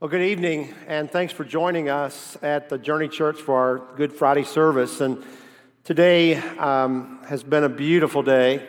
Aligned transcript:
Well, 0.00 0.08
good 0.08 0.22
evening, 0.22 0.72
and 0.86 1.10
thanks 1.10 1.32
for 1.32 1.42
joining 1.42 1.88
us 1.88 2.38
at 2.40 2.68
the 2.68 2.78
Journey 2.78 3.08
Church 3.08 3.40
for 3.40 3.56
our 3.56 3.96
Good 3.96 4.12
Friday 4.12 4.44
service. 4.44 5.00
And 5.00 5.24
today 5.82 6.36
um, 6.36 7.18
has 7.26 7.42
been 7.42 7.64
a 7.64 7.68
beautiful 7.68 8.22
day, 8.22 8.64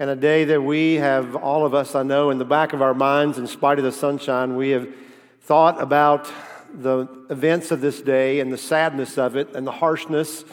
and 0.00 0.10
a 0.10 0.16
day 0.16 0.46
that 0.46 0.60
we 0.60 0.94
have, 0.94 1.36
all 1.36 1.64
of 1.64 1.74
us, 1.74 1.94
I 1.94 2.02
know, 2.02 2.30
in 2.30 2.38
the 2.38 2.44
back 2.44 2.72
of 2.72 2.82
our 2.82 2.92
minds, 2.92 3.38
in 3.38 3.46
spite 3.46 3.78
of 3.78 3.84
the 3.84 3.92
sunshine, 3.92 4.56
we 4.56 4.70
have 4.70 4.92
thought 5.42 5.80
about 5.80 6.28
the 6.74 7.06
events 7.30 7.70
of 7.70 7.80
this 7.80 8.02
day 8.02 8.40
and 8.40 8.52
the 8.52 8.58
sadness 8.58 9.16
of 9.16 9.36
it, 9.36 9.54
and 9.54 9.64
the 9.64 9.70
harshness 9.70 10.44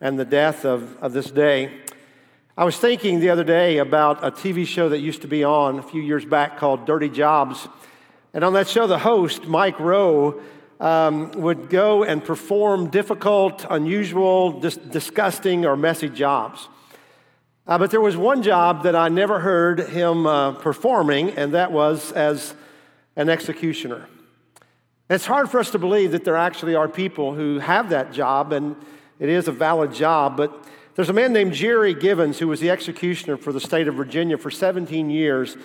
and 0.00 0.18
the 0.18 0.24
death 0.24 0.64
of, 0.64 0.96
of 1.02 1.12
this 1.12 1.30
day. 1.30 1.70
I 2.56 2.64
was 2.64 2.78
thinking 2.78 3.20
the 3.20 3.28
other 3.28 3.44
day 3.44 3.76
about 3.76 4.24
a 4.24 4.30
TV 4.30 4.66
show 4.66 4.88
that 4.88 5.00
used 5.00 5.20
to 5.20 5.28
be 5.28 5.44
on 5.44 5.78
a 5.78 5.82
few 5.82 6.00
years 6.00 6.24
back 6.24 6.56
called 6.56 6.86
Dirty 6.86 7.10
Jobs. 7.10 7.68
And 8.32 8.44
on 8.44 8.52
that 8.52 8.68
show, 8.68 8.86
the 8.86 8.98
host, 8.98 9.46
Mike 9.46 9.80
Rowe, 9.80 10.40
um, 10.78 11.32
would 11.32 11.68
go 11.68 12.04
and 12.04 12.24
perform 12.24 12.88
difficult, 12.88 13.66
unusual, 13.68 14.60
dis- 14.60 14.76
disgusting, 14.76 15.66
or 15.66 15.76
messy 15.76 16.08
jobs. 16.08 16.68
Uh, 17.66 17.76
but 17.78 17.90
there 17.90 18.00
was 18.00 18.16
one 18.16 18.42
job 18.42 18.84
that 18.84 18.96
I 18.96 19.08
never 19.08 19.40
heard 19.40 19.80
him 19.80 20.26
uh, 20.26 20.52
performing, 20.52 21.30
and 21.30 21.54
that 21.54 21.70
was 21.70 22.12
as 22.12 22.54
an 23.16 23.28
executioner. 23.28 24.06
It's 25.10 25.26
hard 25.26 25.50
for 25.50 25.58
us 25.58 25.70
to 25.72 25.78
believe 25.78 26.12
that 26.12 26.24
there 26.24 26.36
actually 26.36 26.76
are 26.76 26.88
people 26.88 27.34
who 27.34 27.58
have 27.58 27.90
that 27.90 28.12
job, 28.12 28.52
and 28.52 28.76
it 29.18 29.28
is 29.28 29.48
a 29.48 29.52
valid 29.52 29.92
job, 29.92 30.36
but 30.36 30.66
there's 30.94 31.08
a 31.08 31.12
man 31.12 31.32
named 31.32 31.52
Jerry 31.52 31.94
Givens 31.94 32.38
who 32.38 32.48
was 32.48 32.60
the 32.60 32.70
executioner 32.70 33.36
for 33.36 33.52
the 33.52 33.60
state 33.60 33.88
of 33.88 33.94
Virginia 33.94 34.38
for 34.38 34.50
17 34.50 35.10
years, 35.10 35.56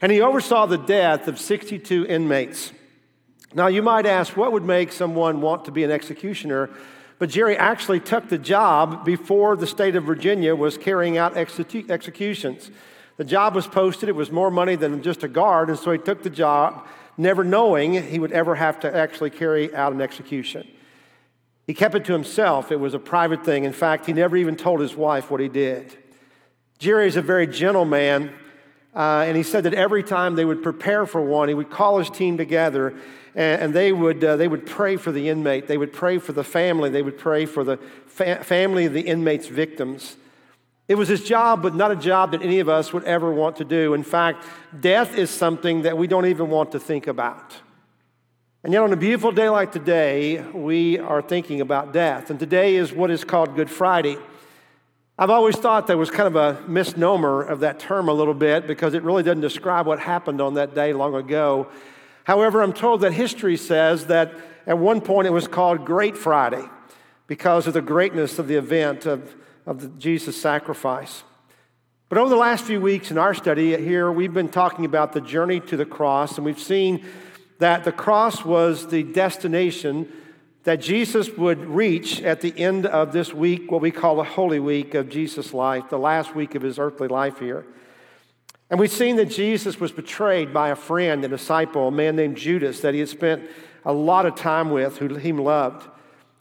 and 0.00 0.10
he 0.10 0.20
oversaw 0.20 0.66
the 0.66 0.78
death 0.78 1.28
of 1.28 1.38
62 1.38 2.06
inmates. 2.06 2.72
Now, 3.54 3.66
you 3.66 3.82
might 3.82 4.06
ask, 4.06 4.36
what 4.36 4.52
would 4.52 4.64
make 4.64 4.92
someone 4.92 5.40
want 5.40 5.64
to 5.64 5.72
be 5.72 5.84
an 5.84 5.90
executioner? 5.90 6.70
But 7.18 7.28
Jerry 7.28 7.56
actually 7.56 8.00
took 8.00 8.28
the 8.28 8.38
job 8.38 9.04
before 9.04 9.56
the 9.56 9.66
state 9.66 9.96
of 9.96 10.04
Virginia 10.04 10.54
was 10.54 10.78
carrying 10.78 11.18
out 11.18 11.34
execu- 11.34 11.90
executions. 11.90 12.70
The 13.18 13.24
job 13.24 13.54
was 13.54 13.66
posted, 13.66 14.08
it 14.08 14.14
was 14.14 14.30
more 14.30 14.50
money 14.50 14.76
than 14.76 15.02
just 15.02 15.22
a 15.22 15.28
guard, 15.28 15.68
and 15.68 15.78
so 15.78 15.92
he 15.92 15.98
took 15.98 16.22
the 16.22 16.30
job, 16.30 16.86
never 17.18 17.44
knowing 17.44 18.02
he 18.02 18.18
would 18.18 18.32
ever 18.32 18.54
have 18.54 18.80
to 18.80 18.96
actually 18.96 19.28
carry 19.28 19.74
out 19.74 19.92
an 19.92 20.00
execution. 20.00 20.66
He 21.66 21.74
kept 21.74 21.94
it 21.94 22.06
to 22.06 22.14
himself, 22.14 22.72
it 22.72 22.80
was 22.80 22.94
a 22.94 22.98
private 22.98 23.44
thing. 23.44 23.64
In 23.64 23.74
fact, 23.74 24.06
he 24.06 24.14
never 24.14 24.36
even 24.38 24.56
told 24.56 24.80
his 24.80 24.96
wife 24.96 25.30
what 25.30 25.40
he 25.40 25.48
did. 25.48 25.96
Jerry 26.78 27.06
is 27.06 27.16
a 27.16 27.22
very 27.22 27.46
gentle 27.46 27.84
man. 27.84 28.32
Uh, 28.94 29.24
and 29.26 29.36
he 29.36 29.42
said 29.42 29.64
that 29.64 29.74
every 29.74 30.02
time 30.02 30.34
they 30.34 30.44
would 30.44 30.62
prepare 30.62 31.06
for 31.06 31.20
one, 31.20 31.48
he 31.48 31.54
would 31.54 31.70
call 31.70 31.98
his 31.98 32.10
team 32.10 32.36
together 32.36 32.94
and, 33.34 33.62
and 33.62 33.74
they, 33.74 33.92
would, 33.92 34.22
uh, 34.22 34.36
they 34.36 34.48
would 34.48 34.66
pray 34.66 34.96
for 34.96 35.12
the 35.12 35.28
inmate. 35.28 35.66
They 35.66 35.78
would 35.78 35.92
pray 35.92 36.18
for 36.18 36.32
the 36.32 36.44
family. 36.44 36.90
They 36.90 37.02
would 37.02 37.18
pray 37.18 37.46
for 37.46 37.64
the 37.64 37.76
fa- 38.06 38.42
family 38.42 38.86
of 38.86 38.92
the 38.92 39.02
inmate's 39.02 39.46
victims. 39.46 40.16
It 40.88 40.96
was 40.96 41.08
his 41.08 41.22
job, 41.22 41.62
but 41.62 41.74
not 41.74 41.92
a 41.92 41.96
job 41.96 42.32
that 42.32 42.42
any 42.42 42.58
of 42.58 42.68
us 42.68 42.92
would 42.92 43.04
ever 43.04 43.32
want 43.32 43.56
to 43.56 43.64
do. 43.64 43.94
In 43.94 44.02
fact, 44.02 44.44
death 44.80 45.16
is 45.16 45.30
something 45.30 45.82
that 45.82 45.96
we 45.96 46.08
don't 46.08 46.26
even 46.26 46.50
want 46.50 46.72
to 46.72 46.80
think 46.80 47.06
about. 47.06 47.54
And 48.64 48.72
yet, 48.72 48.82
on 48.82 48.92
a 48.92 48.96
beautiful 48.96 49.32
day 49.32 49.48
like 49.48 49.72
today, 49.72 50.42
we 50.52 50.98
are 50.98 51.22
thinking 51.22 51.60
about 51.60 51.92
death. 51.92 52.28
And 52.28 52.38
today 52.38 52.74
is 52.74 52.92
what 52.92 53.10
is 53.10 53.24
called 53.24 53.54
Good 53.54 53.70
Friday. 53.70 54.18
I've 55.22 55.28
always 55.28 55.56
thought 55.56 55.86
that 55.88 55.98
was 55.98 56.10
kind 56.10 56.34
of 56.34 56.36
a 56.36 56.66
misnomer 56.66 57.42
of 57.42 57.60
that 57.60 57.78
term 57.78 58.08
a 58.08 58.12
little 58.14 58.32
bit 58.32 58.66
because 58.66 58.94
it 58.94 59.02
really 59.02 59.22
doesn't 59.22 59.42
describe 59.42 59.86
what 59.86 59.98
happened 59.98 60.40
on 60.40 60.54
that 60.54 60.74
day 60.74 60.94
long 60.94 61.14
ago. 61.14 61.68
However, 62.24 62.62
I'm 62.62 62.72
told 62.72 63.02
that 63.02 63.12
history 63.12 63.58
says 63.58 64.06
that 64.06 64.32
at 64.66 64.78
one 64.78 65.02
point 65.02 65.26
it 65.26 65.30
was 65.30 65.46
called 65.46 65.84
Great 65.84 66.16
Friday 66.16 66.64
because 67.26 67.66
of 67.66 67.74
the 67.74 67.82
greatness 67.82 68.38
of 68.38 68.48
the 68.48 68.54
event 68.54 69.04
of, 69.04 69.36
of 69.66 69.98
Jesus' 69.98 70.40
sacrifice. 70.40 71.22
But 72.08 72.16
over 72.16 72.30
the 72.30 72.36
last 72.36 72.64
few 72.64 72.80
weeks 72.80 73.10
in 73.10 73.18
our 73.18 73.34
study 73.34 73.76
here, 73.76 74.10
we've 74.10 74.32
been 74.32 74.48
talking 74.48 74.86
about 74.86 75.12
the 75.12 75.20
journey 75.20 75.60
to 75.60 75.76
the 75.76 75.84
cross, 75.84 76.38
and 76.38 76.46
we've 76.46 76.58
seen 76.58 77.04
that 77.58 77.84
the 77.84 77.92
cross 77.92 78.42
was 78.42 78.86
the 78.86 79.02
destination 79.02 80.10
that 80.64 80.80
Jesus 80.80 81.30
would 81.30 81.64
reach 81.64 82.20
at 82.22 82.40
the 82.40 82.56
end 82.58 82.86
of 82.86 83.12
this 83.12 83.32
week, 83.32 83.70
what 83.70 83.80
we 83.80 83.90
call 83.90 84.16
the 84.16 84.24
Holy 84.24 84.60
Week 84.60 84.94
of 84.94 85.08
Jesus' 85.08 85.54
life, 85.54 85.88
the 85.88 85.98
last 85.98 86.34
week 86.34 86.54
of 86.54 86.62
his 86.62 86.78
earthly 86.78 87.08
life 87.08 87.38
here. 87.38 87.64
And 88.68 88.78
we've 88.78 88.92
seen 88.92 89.16
that 89.16 89.30
Jesus 89.30 89.80
was 89.80 89.90
betrayed 89.90 90.52
by 90.52 90.68
a 90.68 90.76
friend, 90.76 91.24
a 91.24 91.28
disciple, 91.28 91.88
a 91.88 91.90
man 91.90 92.14
named 92.14 92.36
Judas, 92.36 92.80
that 92.80 92.94
he 92.94 93.00
had 93.00 93.08
spent 93.08 93.42
a 93.84 93.92
lot 93.92 94.26
of 94.26 94.36
time 94.36 94.70
with, 94.70 94.98
who 94.98 95.14
he 95.16 95.32
loved. 95.32 95.88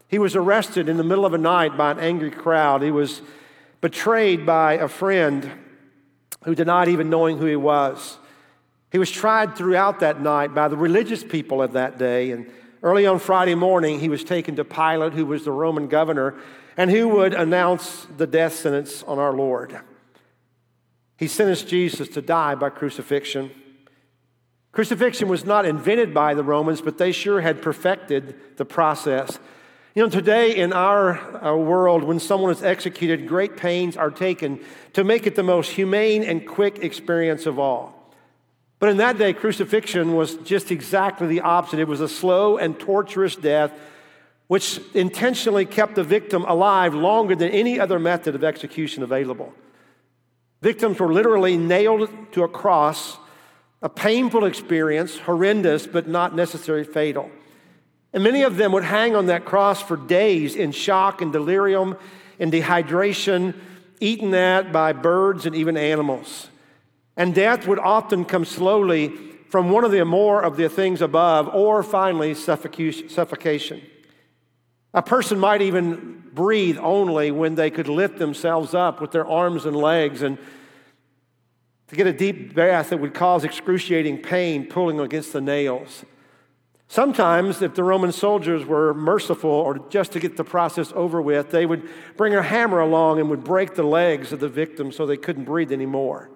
He 0.09 0.19
was 0.19 0.35
arrested 0.35 0.89
in 0.89 0.97
the 0.97 1.03
middle 1.03 1.25
of 1.25 1.33
a 1.33 1.37
night 1.37 1.77
by 1.77 1.91
an 1.91 1.99
angry 1.99 2.31
crowd. 2.31 2.81
He 2.81 2.91
was 2.91 3.21
betrayed 3.79 4.45
by 4.45 4.73
a 4.73 4.87
friend 4.87 5.49
who 6.43 6.55
denied 6.55 6.89
even 6.89 7.09
knowing 7.09 7.37
who 7.37 7.45
he 7.45 7.55
was. 7.55 8.17
He 8.91 8.97
was 8.97 9.11
tried 9.11 9.55
throughout 9.55 10.01
that 10.01 10.21
night 10.21 10.53
by 10.53 10.67
the 10.67 10.77
religious 10.77 11.23
people 11.23 11.61
of 11.61 11.73
that 11.73 11.97
day 11.97 12.31
and 12.31 12.51
Early 12.81 13.05
on 13.05 13.19
Friday 13.19 13.55
morning, 13.55 13.99
he 13.99 14.07
was 14.07 14.23
taken 14.23 14.55
to 14.55 14.63
Pilate, 14.63 15.13
who 15.13 15.25
was 15.25 15.43
the 15.43 15.51
Roman 15.51 15.87
governor, 15.87 16.35
and 16.77 16.89
who 16.89 17.09
would 17.09 17.33
announce 17.33 18.07
the 18.15 18.25
death 18.25 18.53
sentence 18.53 19.03
on 19.03 19.19
our 19.19 19.33
Lord. 19.33 19.77
He 21.17 21.27
sentenced 21.27 21.67
Jesus 21.67 22.07
to 22.09 22.21
die 22.21 22.55
by 22.55 22.69
crucifixion. 22.69 23.51
Crucifixion 24.71 25.27
was 25.27 25.43
not 25.43 25.65
invented 25.65 26.13
by 26.13 26.33
the 26.33 26.43
Romans, 26.43 26.79
but 26.79 26.97
they 26.97 27.11
sure 27.11 27.41
had 27.41 27.61
perfected 27.61 28.57
the 28.57 28.63
process. 28.63 29.39
You 29.93 30.03
know, 30.03 30.09
today 30.09 30.55
in 30.55 30.71
our, 30.71 31.17
our, 31.41 31.57
world, 31.57 32.05
when 32.05 32.19
someone 32.19 32.51
is 32.51 32.63
executed, 32.63 33.27
great 33.27 33.57
pains 33.57 33.97
are 33.97 34.11
taken 34.11 34.63
to 34.93 35.03
make 35.03 35.27
it 35.27 35.35
the 35.35 35.43
most 35.43 35.71
humane 35.71 36.23
and 36.23 36.47
quick 36.47 36.79
experience 36.79 37.45
of 37.45 37.59
all. 37.59 37.98
But 38.79 38.89
in 38.89 38.97
that 38.97 39.17
day, 39.17 39.33
crucifixion 39.33 40.15
was 40.15 40.35
just 40.37 40.71
exactly 40.71 41.27
the 41.27 41.41
opposite. 41.41 41.79
It 41.79 41.87
was 41.87 42.01
a 42.01 42.07
slow 42.07 42.57
and 42.57 42.79
torturous 42.79 43.35
death, 43.35 43.77
which 44.47 44.79
intentionally 44.93 45.65
kept 45.65 45.95
the 45.95 46.03
victim 46.03 46.45
alive 46.45 46.95
longer 46.95 47.35
than 47.35 47.51
any 47.51 47.79
other 47.79 47.99
method 47.99 48.35
of 48.35 48.43
execution 48.43 49.03
available. 49.03 49.53
Victims 50.61 50.99
were 50.99 51.11
literally 51.11 51.57
nailed 51.57 52.09
to 52.31 52.43
a 52.43 52.47
cross, 52.47 53.17
a 53.81 53.89
painful 53.89 54.45
experience, 54.45 55.17
horrendous, 55.19 55.85
but 55.85 56.07
not 56.07 56.35
necessarily 56.35 56.83
fatal. 56.83 57.29
And 58.13 58.23
many 58.23 58.43
of 58.43 58.57
them 58.57 58.71
would 58.71 58.83
hang 58.83 59.15
on 59.15 59.27
that 59.27 59.45
cross 59.45 59.81
for 59.81 59.95
days 59.95 60.55
in 60.55 60.71
shock 60.71 61.21
and 61.21 61.31
delirium, 61.31 61.95
and 62.39 62.51
dehydration, 62.51 63.53
eaten 63.99 64.33
at 64.33 64.71
by 64.71 64.93
birds 64.93 65.45
and 65.45 65.55
even 65.55 65.77
animals. 65.77 66.47
And 67.19 67.35
death 67.35 67.67
would 67.67 67.79
often 67.79 68.23
come 68.23 68.45
slowly 68.45 69.09
from 69.49 69.69
one 69.71 69.83
of 69.83 69.91
the 69.91 70.05
more 70.05 70.41
of 70.41 70.55
the 70.55 70.69
things 70.69 71.01
above, 71.01 71.49
or 71.49 71.83
finally, 71.83 72.33
suffocation. 72.33 73.81
A 74.93 75.01
person 75.01 75.37
might 75.37 75.61
even 75.61 76.23
breathe 76.33 76.77
only 76.79 77.31
when 77.31 77.55
they 77.55 77.71
could 77.71 77.89
lift 77.89 78.19
themselves 78.19 78.73
up 78.73 79.01
with 79.01 79.11
their 79.11 79.27
arms 79.27 79.65
and 79.65 79.75
legs 79.75 80.21
and 80.21 80.37
to 81.89 81.95
get 81.95 82.07
a 82.07 82.13
deep 82.13 82.53
breath 82.53 82.91
that 82.91 83.01
would 83.01 83.13
cause 83.13 83.43
excruciating 83.43 84.19
pain 84.19 84.65
pulling 84.65 85.01
against 85.01 85.33
the 85.33 85.41
nails. 85.41 86.05
Sometimes, 86.87 87.61
if 87.61 87.75
the 87.75 87.83
Roman 87.83 88.13
soldiers 88.13 88.65
were 88.65 88.93
merciful 88.93 89.49
or 89.49 89.77
just 89.89 90.13
to 90.13 90.21
get 90.21 90.37
the 90.37 90.45
process 90.45 90.93
over 90.95 91.21
with, 91.21 91.49
they 91.49 91.65
would 91.65 91.89
bring 92.15 92.33
a 92.33 92.41
hammer 92.41 92.79
along 92.79 93.19
and 93.19 93.29
would 93.29 93.43
break 93.43 93.75
the 93.75 93.83
legs 93.83 94.31
of 94.31 94.39
the 94.39 94.47
victim 94.47 94.89
so 94.89 95.05
they 95.05 95.17
couldn't 95.17 95.43
breathe 95.43 95.73
anymore 95.73 96.29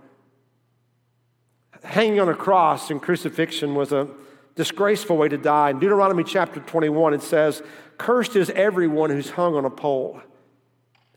hanging 1.84 2.20
on 2.20 2.30
a 2.30 2.36
cross 2.36 2.90
and 2.90 3.02
crucifixion 3.02 3.76
was 3.76 3.92
a 3.92 4.08
disgraceful 4.56 5.18
way 5.18 5.28
to 5.30 5.38
die. 5.38 5.72
In 5.72 5.80
Deuteronomy 5.80 6.24
chapter 6.24 6.60
21, 6.60 7.14
it 7.14 7.22
says, 7.22 7.62
Cursed 7.98 8.36
is 8.36 8.50
everyone 8.52 9.10
who's 9.10 9.32
hung 9.32 9.56
on 9.56 9.66
a 9.66 9.70
pole. 9.70 10.22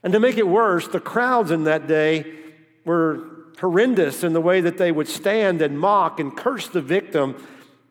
And 0.03 0.13
to 0.13 0.21
make 0.21 0.37
it 0.37 0.47
worse, 0.47 0.89
the 0.89 1.01
crowds 1.01 1.51
in 1.51 1.65
that 1.65 1.87
day 1.87 2.33
were 2.85 3.37
horrendous 3.59 4.23
in 4.23 4.33
the 4.33 4.41
way 4.41 4.61
that 4.61 4.79
they 4.79 4.93
would 4.93 5.09
stand 5.09 5.63
and 5.63 5.79
mock 5.79 6.21
and 6.21 6.37
curse 6.37 6.69
the 6.69 6.83
victim 6.83 7.35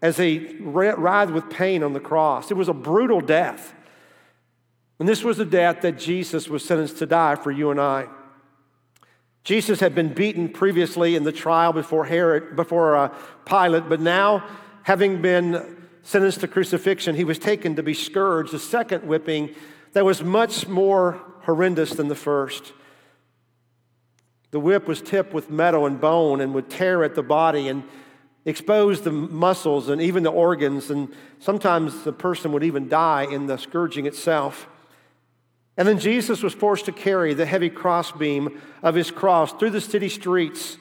as 0.02 0.18
they 0.18 0.38
writhed 0.60 1.32
with 1.32 1.50
pain 1.50 1.84
on 1.84 1.94
the 1.94 2.00
cross. 2.00 2.52
It 2.52 2.54
was 2.54 2.70
a 2.70 2.74
brutal 2.74 3.22
death. 3.22 3.74
And 5.00 5.10
this 5.10 5.24
was 5.24 5.38
the 5.38 5.46
death 5.46 5.82
that 5.82 5.98
Jesus 5.98 6.48
was 6.48 6.64
sentenced 6.64 6.98
to 7.00 7.06
die 7.06 7.36
for 7.36 7.52
you 7.52 7.72
and 7.72 7.82
I. 7.82 8.08
Jesus 9.46 9.80
had 9.80 9.94
been 9.94 10.12
beaten 10.12 10.50
previously 10.50 11.16
in 11.16 11.24
the 11.24 11.32
trial 11.32 11.72
before 11.72 12.04
Herod, 12.04 12.56
before 12.56 12.98
uh, 12.98 13.16
Pilate, 13.46 13.88
but 13.88 14.02
now, 14.02 14.44
having 14.82 15.22
been 15.22 15.78
sentenced 16.02 16.42
to 16.42 16.48
crucifixion, 16.48 17.16
he 17.16 17.24
was 17.24 17.38
taken 17.38 17.76
to 17.76 17.84
be 17.84 17.94
scourged, 17.94 18.56
a 18.56 18.60
second 18.60 19.08
whipping 19.08 19.54
that 19.94 20.04
was 20.04 20.24
much 20.24 20.68
more 20.68 21.22
horrendous 21.42 21.92
than 21.92 22.08
the 22.08 22.16
first. 22.16 22.74
The 24.50 24.60
whip 24.60 24.88
was 24.88 25.00
tipped 25.00 25.32
with 25.32 25.52
metal 25.52 25.86
and 25.86 26.02
bone 26.02 26.42
and 26.42 26.54
would 26.56 26.70
tear 26.70 27.04
at 27.04 27.14
the 27.14 27.24
body, 27.24 27.70
and 27.70 27.84
expose 28.46 29.02
the 29.02 29.12
muscles 29.12 29.90
and 29.90 30.02
even 30.02 30.24
the 30.24 30.32
organs, 30.32 30.90
and 30.90 31.14
sometimes 31.38 32.04
the 32.04 32.14
person 32.14 32.52
would 32.52 32.64
even 32.64 32.90
die 32.90 33.28
in 33.32 33.46
the 33.46 33.58
scourging 33.58 34.08
itself. 34.08 34.68
And 35.78 35.88
then 35.88 36.00
Jesus 36.00 36.42
was 36.42 36.54
forced 36.54 36.86
to 36.86 36.92
carry 36.92 37.34
the 37.34 37.46
heavy 37.46 37.70
crossbeam 37.70 38.62
of 38.82 38.96
his 38.96 39.12
cross 39.12 39.52
through 39.54 39.72
the 39.72 39.82
city 39.82 40.10
streets, 40.10 40.78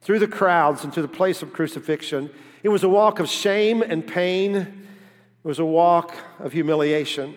through 0.00 0.20
the 0.20 0.28
crowds, 0.28 0.84
and 0.84 0.92
to 0.92 1.02
the 1.02 1.08
place 1.08 1.42
of 1.42 1.52
crucifixion. 1.52 2.30
It 2.62 2.68
was 2.68 2.84
a 2.84 2.88
walk 2.88 3.18
of 3.18 3.28
shame 3.28 3.82
and 3.82 4.06
pain, 4.06 4.54
it 4.54 5.44
was 5.44 5.58
a 5.58 5.64
walk 5.64 6.14
of 6.38 6.52
humiliation. 6.52 7.36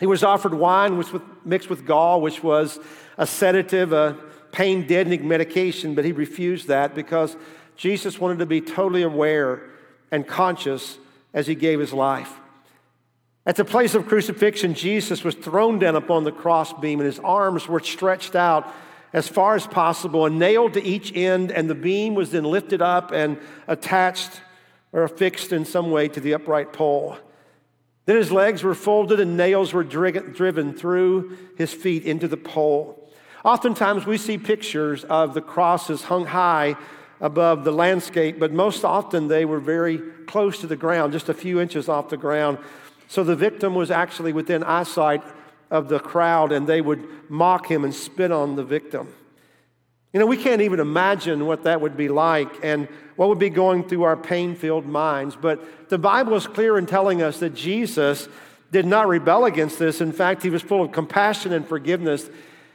He 0.00 0.06
was 0.06 0.24
offered 0.24 0.54
wine 0.54 0.98
which 0.98 1.12
was 1.12 1.22
mixed 1.44 1.70
with 1.70 1.86
gall, 1.86 2.20
which 2.20 2.42
was 2.42 2.80
a 3.16 3.26
sedative, 3.26 3.92
a 3.92 4.16
pain 4.52 4.86
deadening 4.86 5.26
medication, 5.26 5.94
but 5.94 6.04
he 6.04 6.12
refused 6.12 6.68
that 6.68 6.94
because 6.94 7.36
Jesus 7.76 8.18
wanted 8.18 8.38
to 8.38 8.46
be 8.46 8.60
totally 8.60 9.02
aware 9.02 9.62
and 10.10 10.26
conscious 10.26 10.98
as 11.32 11.46
he 11.46 11.54
gave 11.54 11.80
his 11.80 11.92
life. 11.92 12.40
At 13.46 13.56
the 13.56 13.64
place 13.64 13.94
of 13.94 14.06
crucifixion, 14.06 14.74
Jesus 14.74 15.22
was 15.22 15.34
thrown 15.34 15.78
down 15.78 15.96
upon 15.96 16.24
the 16.24 16.32
crossbeam, 16.32 17.00
and 17.00 17.06
his 17.06 17.18
arms 17.18 17.68
were 17.68 17.80
stretched 17.80 18.34
out 18.34 18.72
as 19.12 19.28
far 19.28 19.54
as 19.54 19.66
possible 19.66 20.24
and 20.26 20.38
nailed 20.38 20.72
to 20.74 20.82
each 20.82 21.14
end, 21.14 21.52
and 21.52 21.68
the 21.68 21.74
beam 21.74 22.14
was 22.14 22.30
then 22.30 22.44
lifted 22.44 22.80
up 22.80 23.12
and 23.12 23.38
attached 23.68 24.40
or 24.92 25.04
affixed 25.04 25.52
in 25.52 25.64
some 25.64 25.90
way 25.90 26.08
to 26.08 26.20
the 26.20 26.34
upright 26.34 26.72
pole. 26.72 27.18
Then 28.06 28.16
his 28.16 28.32
legs 28.32 28.62
were 28.62 28.74
folded 28.74 29.20
and 29.20 29.36
nails 29.36 29.72
were 29.72 29.84
driven 29.84 30.74
through 30.74 31.36
his 31.56 31.72
feet 31.72 32.04
into 32.04 32.28
the 32.28 32.36
pole. 32.36 33.10
Oftentimes 33.44 34.06
we 34.06 34.18
see 34.18 34.38
pictures 34.38 35.04
of 35.04 35.34
the 35.34 35.40
crosses 35.40 36.02
hung 36.02 36.26
high 36.26 36.76
above 37.20 37.64
the 37.64 37.72
landscape, 37.72 38.38
but 38.38 38.52
most 38.52 38.84
often 38.84 39.28
they 39.28 39.44
were 39.44 39.60
very 39.60 39.98
close 40.26 40.60
to 40.60 40.66
the 40.66 40.76
ground, 40.76 41.12
just 41.12 41.28
a 41.28 41.34
few 41.34 41.60
inches 41.60 41.88
off 41.88 42.08
the 42.08 42.16
ground. 42.16 42.58
So 43.08 43.24
the 43.24 43.36
victim 43.36 43.74
was 43.74 43.90
actually 43.90 44.32
within 44.32 44.62
eyesight 44.62 45.22
of 45.70 45.88
the 45.88 45.98
crowd, 45.98 46.52
and 46.52 46.66
they 46.66 46.80
would 46.80 47.06
mock 47.28 47.70
him 47.70 47.84
and 47.84 47.94
spit 47.94 48.30
on 48.30 48.56
the 48.56 48.64
victim. 48.64 49.08
You 50.12 50.20
know, 50.20 50.26
we 50.26 50.36
can't 50.36 50.62
even 50.62 50.78
imagine 50.78 51.46
what 51.46 51.64
that 51.64 51.80
would 51.80 51.96
be 51.96 52.08
like 52.08 52.64
and 52.64 52.86
what 53.16 53.28
would 53.28 53.40
be 53.40 53.50
going 53.50 53.88
through 53.88 54.04
our 54.04 54.16
pain 54.16 54.54
filled 54.54 54.86
minds. 54.86 55.36
But 55.36 55.88
the 55.88 55.98
Bible 55.98 56.34
is 56.36 56.46
clear 56.46 56.78
in 56.78 56.86
telling 56.86 57.20
us 57.20 57.40
that 57.40 57.54
Jesus 57.54 58.28
did 58.70 58.86
not 58.86 59.08
rebel 59.08 59.44
against 59.44 59.78
this. 59.78 60.00
In 60.00 60.12
fact, 60.12 60.42
he 60.42 60.50
was 60.50 60.62
full 60.62 60.82
of 60.82 60.92
compassion 60.92 61.52
and 61.52 61.66
forgiveness. 61.66 62.28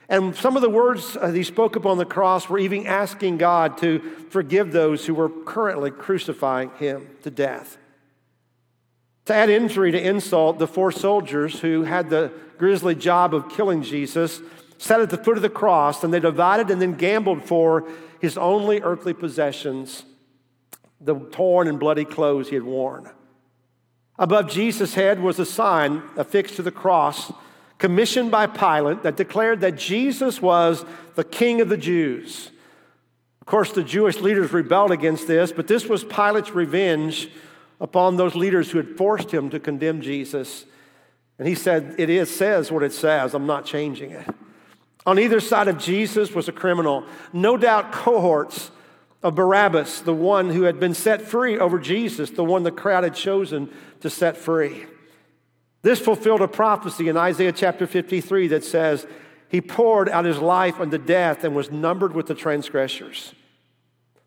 And 0.10 0.36
some 0.36 0.56
of 0.56 0.62
the 0.62 0.70
words 0.70 1.16
uh, 1.16 1.32
he 1.32 1.44
spoke 1.44 1.76
upon 1.76 1.98
the 1.98 2.06
cross 2.06 2.50
were 2.50 2.60
even 2.60 2.88
asking 2.88 3.38
God 3.38 3.78
to 3.80 4.00
forgive 4.30 4.72
those 4.72 5.06
who 5.06 5.14
were 5.14 5.30
currently 5.30 5.92
crucifying 5.92 6.72
him 6.72 7.08
to 7.24 7.32
death. 7.32 7.78
To 9.30 9.36
add 9.36 9.52
injury 9.52 9.92
to 9.92 10.02
insult, 10.02 10.58
the 10.58 10.66
four 10.66 10.92
soldiers 10.92 11.60
who 11.60 11.84
had 11.84 12.10
the 12.10 12.32
grisly 12.58 12.96
job 12.96 13.36
of 13.36 13.48
killing 13.48 13.84
Jesus 13.84 14.42
sat 14.80 15.02
at 15.02 15.12
the 15.12 15.20
foot 15.20 15.38
of 15.38 15.44
the 15.44 15.52
cross 15.52 16.04
and 16.04 16.12
they 16.12 16.20
divided 16.20 16.72
and 16.72 16.82
then 16.82 16.94
gambled 16.96 17.44
for 17.44 17.88
his 18.20 18.40
only 18.40 18.82
earthly 18.82 19.14
possessions 19.14 20.04
the 21.00 21.14
torn 21.14 21.68
and 21.68 21.80
bloody 21.80 22.06
clothes 22.06 22.50
he 22.50 22.56
had 22.56 22.64
worn. 22.64 23.08
Above 24.18 24.50
Jesus' 24.50 24.96
head 24.96 25.20
was 25.20 25.38
a 25.38 25.46
sign 25.46 26.02
affixed 26.18 26.56
to 26.56 26.64
the 26.64 26.72
cross, 26.72 27.32
commissioned 27.78 28.32
by 28.32 28.48
Pilate, 28.48 29.04
that 29.04 29.16
declared 29.16 29.62
that 29.62 29.78
Jesus 29.78 30.42
was 30.42 30.84
the 31.14 31.24
King 31.24 31.62
of 31.62 31.70
the 31.70 31.78
Jews. 31.78 32.50
Of 33.42 33.46
course, 33.46 33.72
the 33.74 33.84
Jewish 33.84 34.22
leaders 34.22 34.52
rebelled 34.52 34.90
against 34.90 35.28
this, 35.28 35.52
but 35.52 35.68
this 35.68 35.86
was 35.86 36.04
Pilate's 36.04 36.56
revenge 36.56 37.30
upon 37.80 38.18
those 38.18 38.36
leaders 38.36 38.72
who 38.72 38.78
had 38.78 38.98
forced 38.98 39.34
him 39.34 39.50
to 39.50 39.60
condemn 39.60 40.02
Jesus. 40.02 40.66
And 41.38 41.48
he 41.48 41.56
said, 41.56 41.96
It 41.98 42.10
is, 42.10 42.34
says 42.34 42.72
what 42.72 42.84
it 42.84 42.94
says, 42.94 43.34
I'm 43.34 43.48
not 43.48 43.66
changing 43.66 44.12
it. 44.12 44.28
On 45.06 45.18
either 45.18 45.40
side 45.40 45.68
of 45.68 45.78
Jesus 45.78 46.34
was 46.34 46.48
a 46.48 46.52
criminal. 46.52 47.06
No 47.32 47.58
doubt 47.58 47.92
cohorts 47.92 48.72
of 49.24 49.36
Barabbas, 49.36 50.02
the 50.02 50.14
one 50.14 50.50
who 50.50 50.64
had 50.64 50.80
been 50.80 50.94
set 50.94 51.22
free 51.22 51.58
over 51.58 51.80
Jesus, 51.80 52.30
the 52.30 52.44
one 52.44 52.64
the 52.64 52.72
crowd 52.72 53.04
had 53.04 53.16
chosen 53.16 53.70
to 54.02 54.10
set 54.10 54.38
free. 54.38 54.86
This 55.82 56.00
fulfilled 56.00 56.42
a 56.42 56.48
prophecy 56.48 57.08
in 57.08 57.18
Isaiah 57.18 57.52
chapter 57.54 57.88
53 57.88 58.50
that 58.50 58.64
says, 58.64 59.08
He 59.48 59.62
poured 59.62 60.10
out 60.10 60.26
his 60.26 60.40
life 60.40 60.80
unto 60.80 60.98
death 60.98 61.44
and 61.44 61.56
was 61.56 61.72
numbered 61.72 62.14
with 62.14 62.28
the 62.28 62.36
transgressors. 62.36 63.34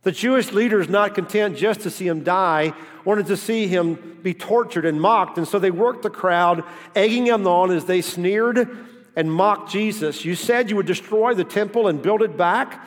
The 0.03 0.13
Jewish 0.13 0.53
leaders, 0.53 0.89
not 0.89 1.15
content 1.15 1.57
just 1.57 1.81
to 1.81 1.91
see 1.91 2.09
him 2.09 2.25
die, 2.25 2.75
wanted 3.05 3.27
to 3.27 3.37
see 3.37 3.69
him 3.69 4.19
be 4.23 4.35
tortured 4.35 4.85
and 4.85 5.01
mocked. 5.01 5.39
And 5.39 5.47
so 5.47 5.59
they 5.59 5.71
worked 5.71 6.03
the 6.03 6.11
crowd, 6.11 6.65
egging 6.95 7.27
him 7.27 7.47
on 7.47 7.71
as 7.71 7.85
they 7.85 8.03
sneered 8.03 8.69
and 9.15 9.33
mocked 9.33 9.71
Jesus. 9.71 10.25
You 10.25 10.35
said 10.35 10.71
you 10.71 10.77
would 10.77 10.87
destroy 10.87 11.35
the 11.35 11.45
temple 11.45 11.87
and 11.87 12.03
build 12.03 12.23
it 12.23 12.37
back, 12.37 12.85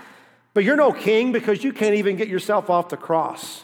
but 0.54 0.64
you're 0.64 0.76
no 0.76 0.92
king 0.92 1.32
because 1.32 1.64
you 1.64 1.72
can't 1.72 1.96
even 1.96 2.18
get 2.18 2.28
yourself 2.28 2.70
off 2.70 2.90
the 2.90 2.98
cross. 2.98 3.64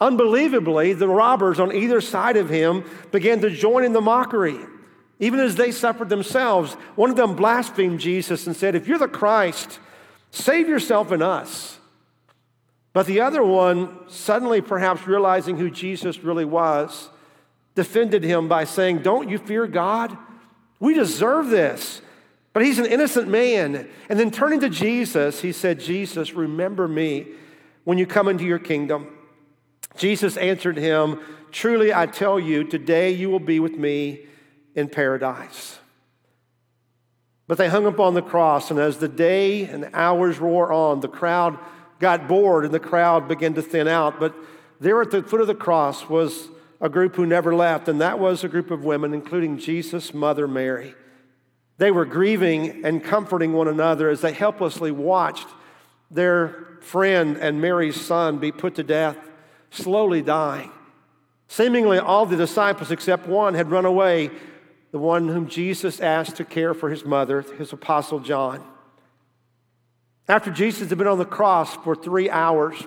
Unbelievably, 0.00 0.94
the 0.94 1.08
robbers 1.08 1.60
on 1.60 1.74
either 1.74 2.00
side 2.00 2.36
of 2.36 2.48
him 2.48 2.84
began 3.12 3.40
to 3.40 3.50
join 3.50 3.84
in 3.84 3.92
the 3.92 4.00
mockery. 4.00 4.58
Even 5.20 5.38
as 5.38 5.54
they 5.56 5.70
suffered 5.70 6.08
themselves, 6.08 6.74
one 6.96 7.10
of 7.10 7.16
them 7.16 7.36
blasphemed 7.36 8.00
Jesus 8.00 8.46
and 8.46 8.56
said, 8.56 8.74
If 8.74 8.88
you're 8.88 8.98
the 8.98 9.08
Christ, 9.08 9.78
save 10.30 10.68
yourself 10.68 11.10
and 11.10 11.22
us. 11.22 11.78
But 12.94 13.06
the 13.06 13.20
other 13.20 13.42
one, 13.42 14.08
suddenly 14.08 14.62
perhaps 14.62 15.06
realizing 15.06 15.58
who 15.58 15.68
Jesus 15.68 16.20
really 16.20 16.44
was, 16.44 17.10
defended 17.74 18.22
him 18.22 18.48
by 18.48 18.64
saying, 18.64 19.02
Don't 19.02 19.28
you 19.28 19.36
fear 19.36 19.66
God? 19.66 20.16
We 20.80 20.94
deserve 20.94 21.48
this. 21.48 22.00
But 22.52 22.64
he's 22.64 22.78
an 22.78 22.86
innocent 22.86 23.26
man. 23.26 23.88
And 24.08 24.18
then 24.18 24.30
turning 24.30 24.60
to 24.60 24.68
Jesus, 24.68 25.40
he 25.40 25.50
said, 25.50 25.80
Jesus, 25.80 26.34
remember 26.34 26.86
me 26.86 27.26
when 27.82 27.98
you 27.98 28.06
come 28.06 28.28
into 28.28 28.44
your 28.44 28.60
kingdom. 28.60 29.08
Jesus 29.96 30.36
answered 30.36 30.76
him, 30.76 31.20
Truly 31.50 31.92
I 31.92 32.06
tell 32.06 32.38
you, 32.38 32.62
today 32.62 33.10
you 33.10 33.28
will 33.28 33.40
be 33.40 33.58
with 33.58 33.76
me 33.76 34.26
in 34.76 34.88
paradise. 34.88 35.80
But 37.48 37.58
they 37.58 37.68
hung 37.68 37.86
up 37.86 37.98
on 37.98 38.14
the 38.14 38.22
cross, 38.22 38.70
and 38.70 38.78
as 38.78 38.98
the 38.98 39.08
day 39.08 39.64
and 39.64 39.82
the 39.82 39.98
hours 39.98 40.38
wore 40.38 40.72
on, 40.72 41.00
the 41.00 41.08
crowd 41.08 41.58
got 41.98 42.28
bored 42.28 42.64
and 42.64 42.74
the 42.74 42.80
crowd 42.80 43.28
began 43.28 43.54
to 43.54 43.62
thin 43.62 43.88
out. 43.88 44.20
But 44.20 44.34
there 44.80 45.00
at 45.00 45.10
the 45.10 45.22
foot 45.22 45.40
of 45.40 45.46
the 45.46 45.54
cross 45.54 46.08
was 46.08 46.48
a 46.80 46.88
group 46.88 47.16
who 47.16 47.24
never 47.24 47.54
left, 47.54 47.88
and 47.88 48.00
that 48.00 48.18
was 48.18 48.44
a 48.44 48.48
group 48.48 48.70
of 48.70 48.84
women, 48.84 49.14
including 49.14 49.58
Jesus' 49.58 50.12
mother 50.12 50.46
Mary. 50.46 50.94
They 51.78 51.90
were 51.90 52.04
grieving 52.04 52.84
and 52.84 53.02
comforting 53.02 53.52
one 53.52 53.68
another 53.68 54.08
as 54.08 54.20
they 54.20 54.32
helplessly 54.32 54.90
watched 54.90 55.48
their 56.10 56.78
friend 56.80 57.36
and 57.38 57.60
Mary's 57.60 58.00
son 58.00 58.38
be 58.38 58.52
put 58.52 58.74
to 58.76 58.82
death, 58.82 59.16
slowly 59.70 60.22
dying. 60.22 60.70
Seemingly, 61.48 61.98
all 61.98 62.26
the 62.26 62.36
disciples 62.36 62.90
except 62.90 63.26
one 63.26 63.54
had 63.54 63.70
run 63.70 63.84
away, 63.84 64.30
the 64.92 64.98
one 64.98 65.28
whom 65.28 65.48
Jesus 65.48 66.00
asked 66.00 66.36
to 66.36 66.44
care 66.44 66.74
for 66.74 66.90
his 66.90 67.04
mother, 67.04 67.42
his 67.42 67.72
apostle 67.72 68.20
John. 68.20 68.64
After 70.28 70.50
Jesus 70.50 70.88
had 70.88 70.98
been 70.98 71.06
on 71.06 71.18
the 71.18 71.24
cross 71.24 71.74
for 71.76 71.94
three 71.94 72.30
hours, 72.30 72.82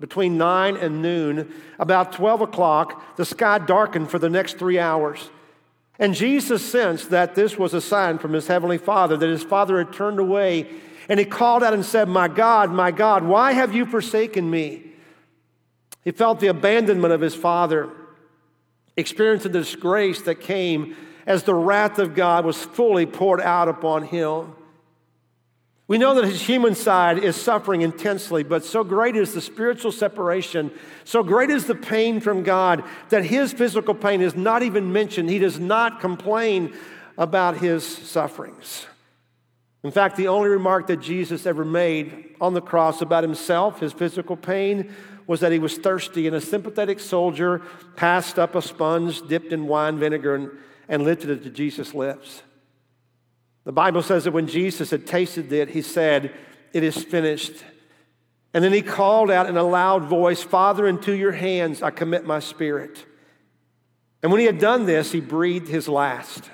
between 0.00 0.38
9 0.38 0.76
and 0.76 1.02
noon, 1.02 1.52
about 1.78 2.12
12 2.12 2.40
o'clock, 2.40 3.16
the 3.16 3.24
sky 3.24 3.58
darkened 3.58 4.10
for 4.10 4.18
the 4.18 4.30
next 4.30 4.58
three 4.58 4.78
hours. 4.78 5.30
And 5.98 6.14
Jesus 6.14 6.64
sensed 6.64 7.10
that 7.10 7.34
this 7.34 7.58
was 7.58 7.74
a 7.74 7.80
sign 7.80 8.18
from 8.18 8.32
his 8.32 8.46
heavenly 8.46 8.78
Father, 8.78 9.18
that 9.18 9.28
his 9.28 9.44
Father 9.44 9.76
had 9.78 9.92
turned 9.92 10.18
away. 10.18 10.66
And 11.08 11.20
he 11.20 11.26
called 11.26 11.62
out 11.62 11.74
and 11.74 11.84
said, 11.84 12.08
My 12.08 12.26
God, 12.26 12.72
my 12.72 12.90
God, 12.90 13.22
why 13.24 13.52
have 13.52 13.74
you 13.74 13.84
forsaken 13.84 14.50
me? 14.50 14.84
He 16.02 16.12
felt 16.12 16.40
the 16.40 16.46
abandonment 16.46 17.12
of 17.12 17.20
his 17.20 17.34
Father, 17.34 17.90
experienced 18.96 19.42
the 19.42 19.50
disgrace 19.50 20.22
that 20.22 20.36
came 20.36 20.96
as 21.26 21.42
the 21.42 21.54
wrath 21.54 21.98
of 21.98 22.14
God 22.14 22.46
was 22.46 22.64
fully 22.64 23.04
poured 23.04 23.42
out 23.42 23.68
upon 23.68 24.04
him. 24.04 24.54
We 25.90 25.98
know 25.98 26.14
that 26.14 26.24
his 26.24 26.40
human 26.40 26.76
side 26.76 27.18
is 27.18 27.34
suffering 27.34 27.82
intensely, 27.82 28.44
but 28.44 28.64
so 28.64 28.84
great 28.84 29.16
is 29.16 29.34
the 29.34 29.40
spiritual 29.40 29.90
separation, 29.90 30.70
so 31.02 31.24
great 31.24 31.50
is 31.50 31.66
the 31.66 31.74
pain 31.74 32.20
from 32.20 32.44
God 32.44 32.84
that 33.08 33.24
his 33.24 33.52
physical 33.52 33.94
pain 33.94 34.20
is 34.20 34.36
not 34.36 34.62
even 34.62 34.92
mentioned. 34.92 35.28
He 35.28 35.40
does 35.40 35.58
not 35.58 35.98
complain 35.98 36.76
about 37.18 37.56
his 37.56 37.84
sufferings. 37.84 38.86
In 39.82 39.90
fact, 39.90 40.14
the 40.14 40.28
only 40.28 40.48
remark 40.50 40.86
that 40.86 41.00
Jesus 41.00 41.44
ever 41.44 41.64
made 41.64 42.36
on 42.40 42.54
the 42.54 42.60
cross 42.60 43.02
about 43.02 43.24
himself, 43.24 43.80
his 43.80 43.92
physical 43.92 44.36
pain, 44.36 44.94
was 45.26 45.40
that 45.40 45.50
he 45.50 45.58
was 45.58 45.76
thirsty, 45.76 46.28
and 46.28 46.36
a 46.36 46.40
sympathetic 46.40 47.00
soldier 47.00 47.62
passed 47.96 48.38
up 48.38 48.54
a 48.54 48.62
sponge 48.62 49.26
dipped 49.26 49.52
in 49.52 49.66
wine 49.66 49.98
vinegar 49.98 50.36
and, 50.36 50.50
and 50.88 51.02
lifted 51.02 51.30
it 51.30 51.42
to 51.42 51.50
Jesus' 51.50 51.94
lips. 51.94 52.42
The 53.64 53.72
Bible 53.72 54.02
says 54.02 54.24
that 54.24 54.32
when 54.32 54.46
Jesus 54.46 54.90
had 54.90 55.06
tasted 55.06 55.52
it, 55.52 55.70
he 55.70 55.82
said, 55.82 56.32
It 56.72 56.82
is 56.82 57.02
finished. 57.02 57.52
And 58.52 58.64
then 58.64 58.72
he 58.72 58.82
called 58.82 59.30
out 59.30 59.48
in 59.48 59.56
a 59.56 59.62
loud 59.62 60.04
voice, 60.04 60.42
Father, 60.42 60.86
into 60.86 61.12
your 61.12 61.32
hands 61.32 61.82
I 61.82 61.90
commit 61.90 62.24
my 62.24 62.40
spirit. 62.40 63.04
And 64.22 64.32
when 64.32 64.40
he 64.40 64.46
had 64.46 64.58
done 64.58 64.86
this, 64.86 65.12
he 65.12 65.20
breathed 65.20 65.68
his 65.68 65.88
last. 65.88 66.50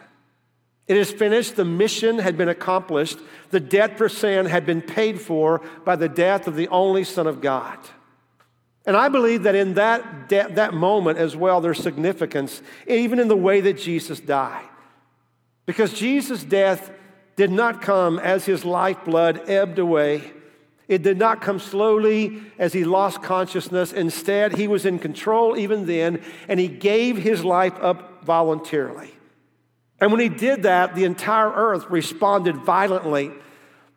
It 0.87 0.97
is 0.97 1.11
finished. 1.11 1.57
The 1.57 1.65
mission 1.65 2.19
had 2.19 2.37
been 2.37 2.49
accomplished. 2.49 3.19
The 3.51 3.61
debt 3.61 3.99
for 3.99 4.09
sin 4.09 4.47
had 4.47 4.67
been 4.67 4.83
paid 4.83 5.21
for 5.21 5.63
by 5.85 5.97
the 5.97 6.09
death 6.09 6.47
of 6.47 6.55
the 6.55 6.69
only 6.69 7.03
Son 7.03 7.27
of 7.27 7.41
God. 7.41 7.79
And 8.85 8.97
I 8.97 9.09
believe 9.09 9.43
that 9.43 9.57
in 9.57 9.75
that, 9.75 10.29
de- 10.29 10.49
that 10.53 10.75
moment 10.75 11.19
as 11.19 11.35
well, 11.35 11.61
there's 11.61 11.83
significance, 11.83 12.63
even 12.87 13.19
in 13.19 13.27
the 13.27 13.37
way 13.37 13.61
that 13.63 13.79
Jesus 13.79 14.21
died. 14.21 14.69
Because 15.67 15.93
Jesus' 15.93 16.45
death 16.45 16.91
did 17.35 17.51
not 17.51 17.83
come 17.83 18.19
as 18.19 18.47
his 18.47 18.65
lifeblood 18.65 19.49
ebbed 19.51 19.79
away. 19.79 20.33
It 20.89 21.03
did 21.03 21.19
not 21.19 21.41
come 21.41 21.59
slowly 21.59 22.41
as 22.59 22.73
he 22.73 22.85
lost 22.85 23.23
consciousness. 23.23 23.93
Instead, 23.93 24.57
he 24.57 24.69
was 24.69 24.87
in 24.87 25.01
control 25.01 25.59
even 25.59 25.87
then, 25.87 26.23
and 26.49 26.61
he 26.61 26.69
gave 26.69 27.17
his 27.17 27.45
life 27.45 27.75
up 27.81 28.25
voluntarily. 28.25 29.13
And 30.01 30.13
when 30.13 30.21
he 30.21 30.29
did 30.29 30.63
that, 30.63 30.95
the 30.95 31.05
entire 31.05 31.51
earth 31.51 31.91
responded 31.91 32.57
violently. 32.57 33.33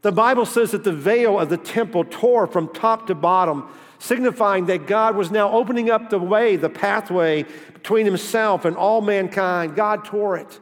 The 0.02 0.12
Bible 0.12 0.46
says 0.46 0.72
that 0.72 0.84
the 0.84 0.94
veil 0.94 1.40
of 1.40 1.50
the 1.50 1.58
temple 1.58 2.06
tore 2.06 2.48
from 2.48 2.74
top 2.74 3.08
to 3.08 3.16
bottom, 3.16 3.70
signifying 4.00 4.66
that 4.68 4.88
God 4.88 5.16
was 5.16 5.30
now 5.30 5.52
opening 5.52 5.92
up 5.92 6.10
the 6.10 6.20
way, 6.20 6.56
the 6.56 6.70
pathway 6.70 7.44
between 7.74 8.06
himself 8.06 8.66
and 8.66 8.78
all 8.78 9.02
mankind. 9.02 9.76
God 9.76 10.06
tore 10.06 10.38
it. 10.38 10.60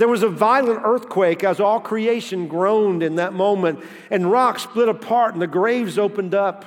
There 0.00 0.08
was 0.08 0.22
a 0.22 0.30
violent 0.30 0.80
earthquake 0.82 1.44
as 1.44 1.60
all 1.60 1.78
creation 1.78 2.48
groaned 2.48 3.02
in 3.02 3.16
that 3.16 3.34
moment, 3.34 3.80
and 4.10 4.30
rocks 4.30 4.62
split 4.62 4.88
apart 4.88 5.34
and 5.34 5.42
the 5.42 5.46
graves 5.46 5.98
opened 5.98 6.34
up. 6.34 6.64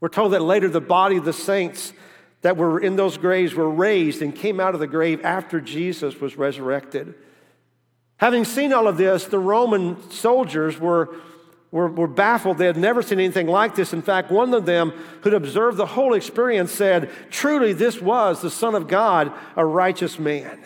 We're 0.00 0.08
told 0.08 0.32
that 0.32 0.40
later 0.40 0.70
the 0.70 0.80
body 0.80 1.18
of 1.18 1.26
the 1.26 1.34
saints 1.34 1.92
that 2.40 2.56
were 2.56 2.80
in 2.80 2.96
those 2.96 3.18
graves 3.18 3.54
were 3.54 3.68
raised 3.68 4.22
and 4.22 4.34
came 4.34 4.58
out 4.58 4.72
of 4.72 4.80
the 4.80 4.86
grave 4.86 5.22
after 5.22 5.60
Jesus 5.60 6.18
was 6.18 6.38
resurrected. 6.38 7.12
Having 8.16 8.46
seen 8.46 8.72
all 8.72 8.88
of 8.88 8.96
this, 8.96 9.26
the 9.26 9.38
Roman 9.38 10.10
soldiers 10.10 10.80
were, 10.80 11.14
were, 11.70 11.88
were, 11.88 12.08
baffled. 12.08 12.56
They 12.56 12.64
had 12.64 12.78
never 12.78 13.02
seen 13.02 13.20
anything 13.20 13.48
like 13.48 13.74
this. 13.74 13.92
In 13.92 14.00
fact, 14.00 14.30
one 14.30 14.54
of 14.54 14.64
them 14.64 14.94
who'd 15.20 15.34
observed 15.34 15.76
the 15.76 15.84
whole 15.84 16.14
experience 16.14 16.72
said, 16.72 17.10
Truly, 17.28 17.74
this 17.74 18.00
was 18.00 18.40
the 18.40 18.48
Son 18.48 18.74
of 18.74 18.88
God, 18.88 19.30
a 19.56 19.66
righteous 19.66 20.18
man. 20.18 20.58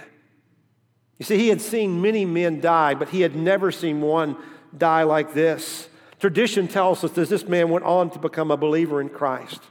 You 1.23 1.25
see, 1.25 1.39
he 1.39 1.51
had 1.51 1.61
seen 1.61 2.03
many 2.03 2.25
men 2.25 2.61
die, 2.61 2.95
but 2.95 3.11
he 3.11 3.21
had 3.21 3.37
never 3.37 3.71
seen 3.71 4.01
one 4.01 4.37
die 4.77 5.05
like 5.05 5.35
this. 5.35 5.89
Tradition 6.19 6.67
tells 6.67 7.05
us 7.05 7.13
that 7.13 7.29
this 7.29 7.47
man 7.47 7.69
went 7.69 7.85
on 7.85 8.11
to 8.11 8.19
become 8.19 8.51
a 8.51 8.57
believer 8.57 9.01
in 9.01 9.09
Christ. 9.09 9.63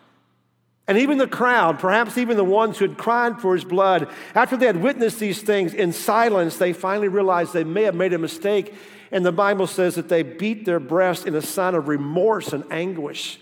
And 0.87 0.97
even 0.97 1.17
the 1.17 1.27
crowd, 1.27 1.77
perhaps 1.77 2.17
even 2.17 2.37
the 2.37 2.45
ones 2.45 2.77
who 2.77 2.87
had 2.87 2.97
cried 2.97 3.41
for 3.41 3.53
his 3.53 3.65
blood, 3.65 4.09
after 4.33 4.55
they 4.55 4.65
had 4.65 4.81
witnessed 4.81 5.19
these 5.19 5.41
things 5.41 5.73
in 5.73 5.91
silence, 5.91 6.55
they 6.55 6.71
finally 6.71 7.09
realized 7.09 7.51
they 7.51 7.65
may 7.65 7.83
have 7.83 7.95
made 7.95 8.13
a 8.13 8.17
mistake. 8.17 8.73
And 9.11 9.25
the 9.25 9.33
Bible 9.33 9.67
says 9.67 9.95
that 9.95 10.07
they 10.07 10.23
beat 10.23 10.63
their 10.63 10.79
breast 10.79 11.27
in 11.27 11.35
a 11.35 11.41
sign 11.41 11.75
of 11.75 11.89
remorse 11.89 12.53
and 12.53 12.63
anguish 12.71 13.41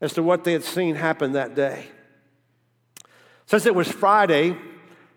as 0.00 0.12
to 0.12 0.22
what 0.22 0.44
they 0.44 0.52
had 0.52 0.62
seen 0.62 0.94
happen 0.94 1.32
that 1.32 1.56
day. 1.56 1.86
Since 3.46 3.66
it 3.66 3.74
was 3.74 3.90
Friday, 3.90 4.56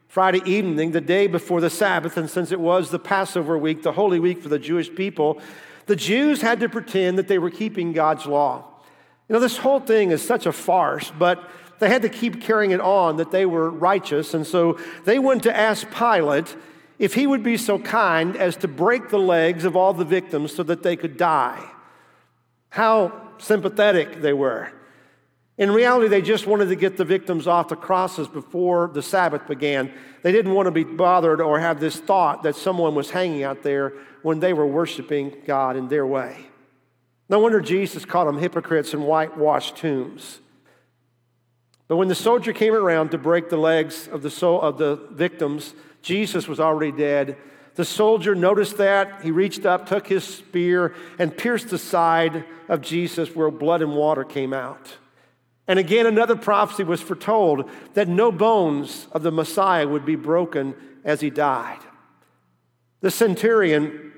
Friday 0.10 0.42
evening, 0.44 0.92
the 0.92 1.02
day 1.02 1.28
before 1.28 1.62
the 1.62 1.70
Sabbath, 1.70 2.18
and 2.18 2.28
since 2.28 2.52
it 2.52 2.60
was 2.60 2.90
the 2.90 2.98
Passover 2.98 3.56
week, 3.60 3.84
the 3.84 3.92
Holy 3.92 4.20
Week 4.20 4.42
for 4.42 4.50
the 4.50 4.58
Jewish 4.58 4.94
people, 4.96 5.40
the 5.86 5.96
Jews 5.96 6.42
had 6.42 6.60
to 6.62 6.68
pretend 6.68 7.20
that 7.20 7.28
they 7.28 7.38
were 7.38 7.52
keeping 7.52 7.94
God's 7.94 8.26
law. 8.26 8.66
You 9.28 9.34
know, 9.34 9.40
this 9.40 9.58
whole 9.58 9.80
thing 9.80 10.10
is 10.10 10.24
such 10.24 10.48
a 10.48 10.52
farce, 10.52 11.12
but 11.12 11.48
they 11.78 11.90
had 11.90 12.02
to 12.02 12.10
keep 12.10 12.42
carrying 12.42 12.72
it 12.72 12.82
on 12.82 13.18
that 13.18 13.30
they 13.30 13.46
were 13.46 13.70
righteous. 13.70 14.34
And 14.34 14.48
so 14.48 14.80
they 15.06 15.20
went 15.20 15.44
to 15.44 15.56
ask 15.56 15.88
Pilate 15.92 16.56
if 16.98 17.14
he 17.14 17.28
would 17.28 17.44
be 17.44 17.56
so 17.56 17.78
kind 17.78 18.36
as 18.36 18.58
to 18.58 18.68
break 18.68 19.10
the 19.10 19.20
legs 19.20 19.64
of 19.64 19.76
all 19.76 19.94
the 19.94 20.06
victims 20.06 20.56
so 20.56 20.64
that 20.64 20.82
they 20.82 20.96
could 20.96 21.18
die. 21.18 21.64
How 22.70 23.30
sympathetic 23.38 24.22
they 24.22 24.34
were. 24.34 24.72
In 25.60 25.72
reality, 25.72 26.08
they 26.08 26.22
just 26.22 26.48
wanted 26.48 26.70
to 26.70 26.76
get 26.78 26.96
the 26.96 27.04
victims 27.04 27.46
off 27.46 27.68
the 27.68 27.76
crosses 27.76 28.30
before 28.30 28.90
the 28.94 29.02
Sabbath 29.02 29.46
began. 29.46 29.92
They 30.24 30.32
didn't 30.32 30.54
want 30.54 30.68
to 30.68 30.72
be 30.72 30.86
bothered 30.86 31.42
or 31.42 31.60
have 31.60 31.82
this 31.82 31.98
thought 31.98 32.44
that 32.44 32.56
someone 32.56 32.96
was 32.96 33.12
hanging 33.12 33.44
out 33.44 33.62
there 33.62 33.92
when 34.24 34.40
they 34.40 34.54
were 34.54 34.66
worshiping 34.66 35.36
God 35.46 35.76
in 35.76 35.90
their 35.90 36.08
way. 36.08 36.38
No 37.28 37.40
wonder 37.40 37.60
Jesus 37.60 38.06
called 38.06 38.30
them 38.30 38.40
hypocrites 38.40 38.94
and 38.94 39.04
whitewashed 39.04 39.76
tombs. 39.76 40.40
But 41.90 41.98
when 41.98 42.08
the 42.08 42.16
soldier 42.16 42.54
came 42.54 42.74
around 42.74 43.10
to 43.12 43.18
break 43.18 43.50
the 43.50 43.58
legs 43.58 44.08
of 44.08 44.22
the, 44.22 44.32
soul, 44.32 44.62
of 44.62 44.78
the 44.78 44.96
victims, 45.12 45.74
Jesus 46.02 46.48
was 46.48 46.62
already 46.62 46.94
dead. 46.94 47.36
The 47.76 47.84
soldier 47.84 48.34
noticed 48.34 48.78
that. 48.78 49.24
He 49.24 49.32
reached 49.32 49.66
up, 49.66 49.88
took 49.88 50.08
his 50.08 50.24
spear, 50.24 50.96
and 51.18 51.36
pierced 51.36 51.70
the 51.70 51.78
side 51.78 52.46
of 52.70 52.80
Jesus 52.80 53.36
where 53.36 53.52
blood 53.52 53.82
and 53.82 53.94
water 53.94 54.24
came 54.24 54.54
out. 54.54 54.98
And 55.70 55.78
again, 55.78 56.08
another 56.08 56.36
prophecy 56.36 56.84
was 56.84 57.00
foretold 57.00 57.70
that 57.94 58.08
no 58.08 58.32
bones 58.32 59.08
of 59.12 59.22
the 59.22 59.32
Messiah 59.32 59.88
would 59.88 60.04
be 60.04 60.16
broken 60.16 60.74
as 61.06 61.22
he 61.22 61.30
died. 61.30 61.80
The 63.02 63.12
centurion 63.12 64.12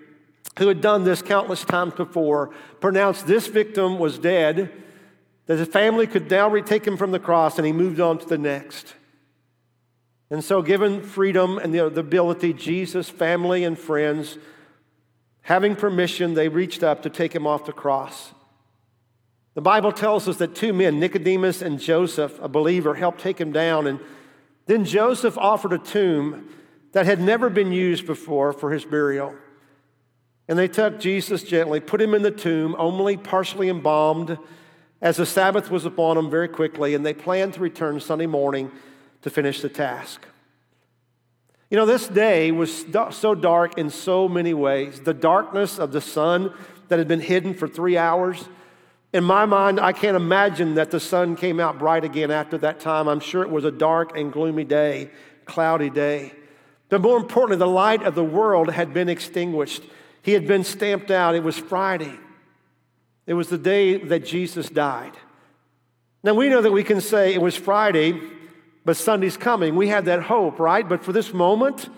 who 0.57 0.69
had 0.69 0.79
done 0.79 1.03
this 1.03 1.21
countless 1.21 1.65
times 1.65 1.93
before, 1.93 2.51
pronounced 2.79 3.27
this 3.27 3.47
victim 3.47 3.99
was 3.99 4.17
dead, 4.17 4.71
that 5.45 5.59
his 5.59 5.67
family 5.67 6.07
could 6.07 6.31
now 6.31 6.49
retake 6.49 6.87
him 6.87 6.95
from 6.95 7.11
the 7.11 7.19
cross, 7.19 7.57
and 7.57 7.65
he 7.65 7.73
moved 7.73 7.99
on 7.99 8.17
to 8.17 8.25
the 8.25 8.37
next. 8.37 8.95
And 10.29 10.43
so, 10.43 10.61
given 10.61 11.01
freedom 11.01 11.57
and 11.57 11.73
the, 11.73 11.89
the 11.89 11.99
ability, 11.99 12.53
Jesus, 12.53 13.09
family, 13.09 13.65
and 13.65 13.77
friends, 13.77 14.37
having 15.41 15.75
permission, 15.75 16.33
they 16.33 16.47
reached 16.47 16.83
up 16.83 17.01
to 17.03 17.09
take 17.09 17.35
him 17.35 17.45
off 17.45 17.65
the 17.65 17.73
cross. 17.73 18.33
The 19.53 19.61
Bible 19.61 19.91
tells 19.91 20.27
us 20.27 20.37
that 20.37 20.55
two 20.55 20.71
men, 20.71 20.99
Nicodemus 20.99 21.61
and 21.61 21.79
Joseph, 21.79 22.39
a 22.41 22.47
believer, 22.47 22.95
helped 22.95 23.19
take 23.19 23.39
him 23.39 23.51
down. 23.51 23.85
And 23.85 23.99
then 24.65 24.85
Joseph 24.85 25.37
offered 25.37 25.73
a 25.73 25.77
tomb 25.77 26.47
that 26.93 27.05
had 27.05 27.19
never 27.19 27.49
been 27.49 27.71
used 27.71 28.05
before 28.05 28.53
for 28.53 28.71
his 28.71 28.85
burial. 28.85 29.35
And 30.47 30.57
they 30.57 30.67
took 30.67 30.99
Jesus 30.99 31.43
gently, 31.43 31.79
put 31.79 32.01
him 32.01 32.13
in 32.13 32.21
the 32.21 32.31
tomb, 32.31 32.75
only 32.77 33.17
partially 33.17 33.69
embalmed, 33.69 34.37
as 35.01 35.17
the 35.17 35.25
Sabbath 35.25 35.71
was 35.71 35.85
upon 35.85 36.17
him 36.17 36.29
very 36.29 36.47
quickly, 36.47 36.93
and 36.93 37.05
they 37.05 37.13
planned 37.13 37.53
to 37.55 37.59
return 37.59 37.99
Sunday 37.99 38.27
morning 38.27 38.71
to 39.21 39.29
finish 39.29 39.61
the 39.61 39.69
task. 39.69 40.25
You 41.69 41.77
know, 41.77 41.85
this 41.85 42.07
day 42.07 42.51
was 42.51 42.85
so 43.11 43.33
dark 43.33 43.77
in 43.77 43.89
so 43.89 44.27
many 44.27 44.53
ways. 44.53 44.99
The 45.01 45.13
darkness 45.13 45.79
of 45.79 45.91
the 45.91 46.01
sun 46.01 46.53
that 46.89 46.99
had 46.99 47.07
been 47.07 47.21
hidden 47.21 47.53
for 47.53 47.67
three 47.67 47.97
hours. 47.97 48.47
In 49.13 49.25
my 49.25 49.45
mind, 49.45 49.79
I 49.79 49.91
can't 49.91 50.15
imagine 50.15 50.75
that 50.75 50.91
the 50.91 50.99
sun 50.99 51.35
came 51.35 51.59
out 51.59 51.77
bright 51.77 52.05
again 52.05 52.31
after 52.31 52.57
that 52.59 52.79
time. 52.79 53.09
I'm 53.09 53.19
sure 53.19 53.43
it 53.43 53.49
was 53.49 53.65
a 53.65 53.71
dark 53.71 54.17
and 54.17 54.31
gloomy 54.31 54.63
day, 54.63 55.11
cloudy 55.45 55.89
day. 55.89 56.33
But 56.87 57.01
more 57.01 57.17
importantly, 57.17 57.57
the 57.57 57.67
light 57.67 58.03
of 58.03 58.15
the 58.15 58.23
world 58.23 58.71
had 58.71 58.93
been 58.93 59.09
extinguished. 59.09 59.83
He 60.21 60.31
had 60.31 60.47
been 60.47 60.63
stamped 60.63 61.11
out. 61.11 61.35
It 61.35 61.43
was 61.43 61.57
Friday. 61.57 62.13
It 63.27 63.33
was 63.33 63.49
the 63.49 63.57
day 63.57 63.97
that 63.97 64.25
Jesus 64.25 64.69
died. 64.69 65.13
Now 66.23 66.33
we 66.33 66.49
know 66.49 66.61
that 66.61 66.71
we 66.71 66.83
can 66.83 67.01
say 67.01 67.33
it 67.33 67.41
was 67.41 67.55
Friday, 67.55 68.19
but 68.85 68.95
Sunday's 68.95 69.37
coming. 69.37 69.75
We 69.75 69.89
have 69.89 70.05
that 70.05 70.23
hope, 70.23 70.59
right? 70.59 70.87
But 70.87 71.03
for 71.03 71.11
this 71.11 71.33
moment, 71.33 71.89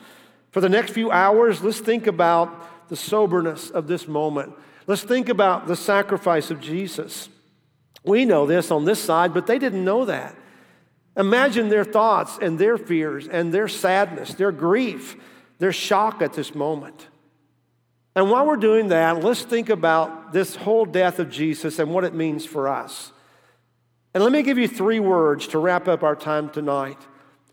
for 0.52 0.62
the 0.62 0.70
next 0.70 0.92
few 0.92 1.12
hours, 1.12 1.62
let's 1.62 1.80
think 1.80 2.08
about 2.08 2.90
the 2.90 2.96
soberness 2.96 3.70
of 3.70 3.88
this 3.88 4.08
moment. 4.08 4.54
Let's 4.88 5.04
think 5.04 5.30
about 5.30 5.68
the 5.68 5.76
sacrifice 5.76 6.52
of 6.52 6.60
Jesus. 6.60 7.30
We 8.04 8.26
know 8.26 8.46
this 8.46 8.72
on 8.72 8.86
this 8.86 9.00
side, 9.00 9.34
but 9.34 9.48
they 9.48 9.60
didn't 9.60 9.86
know 9.86 10.06
that. 10.06 10.36
Imagine 11.16 11.70
their 11.70 11.86
thoughts 11.86 12.38
and 12.42 12.58
their 12.58 12.78
fears 12.78 13.28
and 13.28 13.54
their 13.54 13.68
sadness, 13.68 14.34
their 14.34 14.52
grief, 14.52 15.16
their 15.60 15.72
shock 15.72 16.22
at 16.22 16.34
this 16.34 16.56
moment. 16.56 17.08
And 18.16 18.30
while 18.30 18.46
we're 18.46 18.58
doing 18.58 18.90
that, 18.90 19.24
let's 19.24 19.44
think 19.44 19.70
about 19.70 20.34
this 20.34 20.56
whole 20.56 20.86
death 20.86 21.20
of 21.20 21.30
Jesus 21.30 21.80
and 21.80 21.94
what 21.94 22.04
it 22.04 22.14
means 22.14 22.46
for 22.46 22.68
us. 22.68 23.12
And 24.14 24.24
let 24.24 24.32
me 24.32 24.44
give 24.44 24.58
you 24.58 24.68
three 24.68 25.00
words 25.00 25.48
to 25.48 25.60
wrap 25.60 25.88
up 25.88 26.04
our 26.04 26.16
time 26.16 26.50
tonight. 26.50 26.98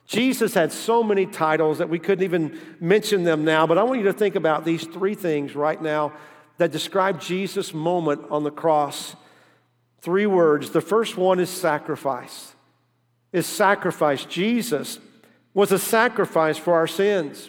Jesus 0.06 0.52
had 0.52 0.72
so 0.72 1.02
many 1.02 1.24
titles 1.24 1.78
that 1.78 1.88
we 1.88 1.98
couldn't 1.98 2.24
even 2.24 2.58
mention 2.80 3.22
them 3.24 3.44
now, 3.44 3.66
but 3.66 3.78
I 3.78 3.84
want 3.84 4.00
you 4.00 4.06
to 4.06 4.12
think 4.12 4.34
about 4.34 4.64
these 4.64 4.84
three 4.84 5.14
things 5.14 5.54
right 5.54 5.80
now 5.80 6.12
that 6.60 6.70
describe 6.70 7.18
Jesus' 7.18 7.72
moment 7.72 8.20
on 8.30 8.44
the 8.44 8.50
cross. 8.50 9.16
Three 10.02 10.26
words. 10.26 10.68
The 10.68 10.82
first 10.82 11.16
one 11.16 11.40
is 11.40 11.48
sacrifice. 11.48 12.54
Is 13.32 13.46
sacrifice. 13.46 14.26
Jesus 14.26 14.98
was 15.54 15.72
a 15.72 15.78
sacrifice 15.78 16.58
for 16.58 16.74
our 16.74 16.86
sins. 16.86 17.48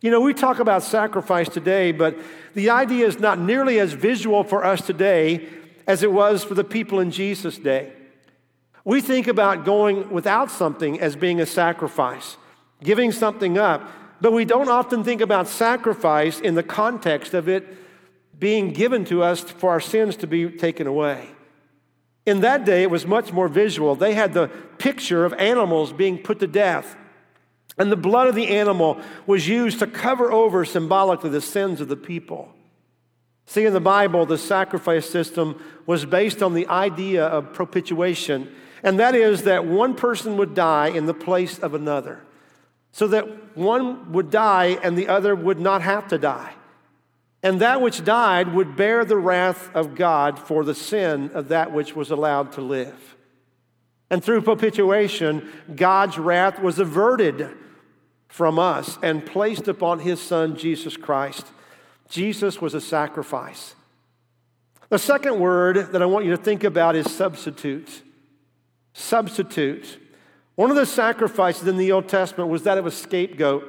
You 0.00 0.10
know, 0.10 0.20
we 0.20 0.34
talk 0.34 0.58
about 0.58 0.82
sacrifice 0.82 1.48
today, 1.48 1.92
but 1.92 2.18
the 2.54 2.70
idea 2.70 3.06
is 3.06 3.20
not 3.20 3.38
nearly 3.38 3.78
as 3.78 3.92
visual 3.92 4.42
for 4.42 4.64
us 4.64 4.84
today 4.84 5.48
as 5.86 6.02
it 6.02 6.10
was 6.10 6.42
for 6.42 6.54
the 6.54 6.64
people 6.64 6.98
in 6.98 7.12
Jesus' 7.12 7.58
day. 7.58 7.92
We 8.84 9.00
think 9.00 9.28
about 9.28 9.64
going 9.64 10.10
without 10.10 10.50
something 10.50 11.00
as 11.00 11.14
being 11.14 11.40
a 11.40 11.46
sacrifice, 11.46 12.38
giving 12.82 13.12
something 13.12 13.56
up, 13.56 13.88
but 14.20 14.32
we 14.32 14.44
don't 14.44 14.68
often 14.68 15.04
think 15.04 15.20
about 15.20 15.46
sacrifice 15.46 16.40
in 16.40 16.56
the 16.56 16.64
context 16.64 17.34
of 17.34 17.48
it 17.48 17.76
being 18.40 18.72
given 18.72 19.04
to 19.04 19.22
us 19.22 19.42
for 19.42 19.70
our 19.70 19.80
sins 19.80 20.16
to 20.16 20.26
be 20.26 20.50
taken 20.50 20.86
away. 20.86 21.28
In 22.26 22.40
that 22.40 22.64
day, 22.64 22.82
it 22.82 22.90
was 22.90 23.06
much 23.06 23.32
more 23.32 23.48
visual. 23.48 23.94
They 23.94 24.14
had 24.14 24.34
the 24.34 24.48
picture 24.78 25.24
of 25.24 25.32
animals 25.34 25.92
being 25.92 26.18
put 26.18 26.40
to 26.40 26.46
death. 26.46 26.96
And 27.78 27.92
the 27.92 27.96
blood 27.96 28.28
of 28.28 28.34
the 28.34 28.48
animal 28.48 29.00
was 29.26 29.48
used 29.48 29.78
to 29.78 29.86
cover 29.86 30.32
over 30.32 30.64
symbolically 30.64 31.30
the 31.30 31.40
sins 31.40 31.80
of 31.80 31.88
the 31.88 31.96
people. 31.96 32.52
See, 33.46 33.64
in 33.64 33.72
the 33.72 33.80
Bible, 33.80 34.26
the 34.26 34.38
sacrifice 34.38 35.08
system 35.08 35.62
was 35.86 36.04
based 36.04 36.42
on 36.42 36.54
the 36.54 36.68
idea 36.68 37.26
of 37.26 37.52
propitiation, 37.52 38.52
and 38.82 38.98
that 39.00 39.14
is 39.14 39.42
that 39.42 39.66
one 39.66 39.94
person 39.94 40.36
would 40.36 40.54
die 40.54 40.88
in 40.88 41.06
the 41.06 41.14
place 41.14 41.58
of 41.58 41.74
another, 41.74 42.20
so 42.92 43.08
that 43.08 43.56
one 43.56 44.12
would 44.12 44.30
die 44.30 44.78
and 44.82 44.96
the 44.96 45.08
other 45.08 45.34
would 45.34 45.58
not 45.58 45.82
have 45.82 46.06
to 46.08 46.18
die. 46.18 46.54
And 47.42 47.60
that 47.60 47.80
which 47.80 48.04
died 48.04 48.52
would 48.54 48.76
bear 48.76 49.04
the 49.04 49.16
wrath 49.16 49.74
of 49.74 49.94
God 49.94 50.38
for 50.38 50.64
the 50.64 50.74
sin 50.74 51.30
of 51.32 51.48
that 51.48 51.72
which 51.72 51.96
was 51.96 52.10
allowed 52.10 52.52
to 52.52 52.60
live. 52.60 53.16
And 54.10 54.22
through 54.22 54.42
propitiation, 54.42 55.48
God's 55.74 56.18
wrath 56.18 56.60
was 56.60 56.78
averted 56.78 57.48
from 58.28 58.58
us 58.58 58.98
and 59.02 59.24
placed 59.24 59.68
upon 59.68 60.00
his 60.00 60.20
son, 60.20 60.56
Jesus 60.56 60.96
Christ. 60.96 61.46
Jesus 62.08 62.60
was 62.60 62.74
a 62.74 62.80
sacrifice. 62.80 63.74
The 64.88 64.98
second 64.98 65.38
word 65.38 65.92
that 65.92 66.02
I 66.02 66.06
want 66.06 66.24
you 66.24 66.32
to 66.32 66.36
think 66.36 66.64
about 66.64 66.96
is 66.96 67.10
substitute. 67.10 68.02
Substitute. 68.92 69.98
One 70.56 70.70
of 70.70 70.76
the 70.76 70.86
sacrifices 70.86 71.68
in 71.68 71.76
the 71.76 71.92
Old 71.92 72.08
Testament 72.08 72.50
was 72.50 72.64
that 72.64 72.76
of 72.76 72.86
a 72.86 72.90
scapegoat 72.90 73.64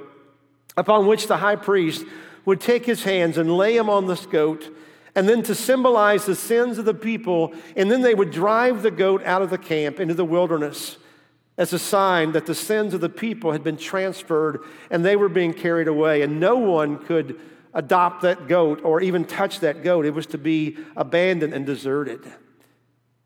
upon 0.75 1.05
which 1.05 1.27
the 1.27 1.37
high 1.37 1.55
priest 1.55 2.03
would 2.45 2.59
take 2.59 2.85
his 2.85 3.03
hands 3.03 3.37
and 3.37 3.57
lay 3.57 3.75
him 3.75 3.89
on 3.89 4.07
this 4.07 4.25
goat, 4.25 4.69
and 5.15 5.27
then 5.27 5.43
to 5.43 5.53
symbolize 5.53 6.25
the 6.25 6.35
sins 6.35 6.77
of 6.77 6.85
the 6.85 6.93
people, 6.93 7.53
and 7.75 7.91
then 7.91 8.01
they 8.01 8.15
would 8.15 8.31
drive 8.31 8.81
the 8.81 8.91
goat 8.91 9.23
out 9.23 9.41
of 9.41 9.49
the 9.49 9.57
camp 9.57 9.99
into 9.99 10.13
the 10.13 10.25
wilderness 10.25 10.97
as 11.57 11.73
a 11.73 11.79
sign 11.79 12.31
that 12.31 12.45
the 12.45 12.55
sins 12.55 12.93
of 12.93 13.01
the 13.01 13.09
people 13.09 13.51
had 13.51 13.63
been 13.63 13.77
transferred 13.77 14.61
and 14.89 15.05
they 15.05 15.15
were 15.15 15.29
being 15.29 15.53
carried 15.53 15.87
away, 15.87 16.21
and 16.21 16.39
no 16.39 16.55
one 16.55 16.97
could 16.97 17.39
adopt 17.73 18.21
that 18.21 18.47
goat 18.47 18.81
or 18.83 19.01
even 19.01 19.25
touch 19.25 19.59
that 19.59 19.83
goat. 19.83 20.05
It 20.05 20.13
was 20.13 20.25
to 20.27 20.37
be 20.37 20.77
abandoned 20.95 21.53
and 21.53 21.65
deserted. 21.65 22.31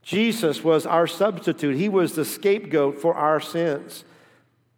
Jesus 0.01 0.63
was 0.63 0.86
our 0.86 1.07
substitute, 1.07 1.77
He 1.77 1.89
was 1.89 2.13
the 2.13 2.25
scapegoat 2.25 3.00
for 3.00 3.15
our 3.15 3.39
sins. 3.39 4.03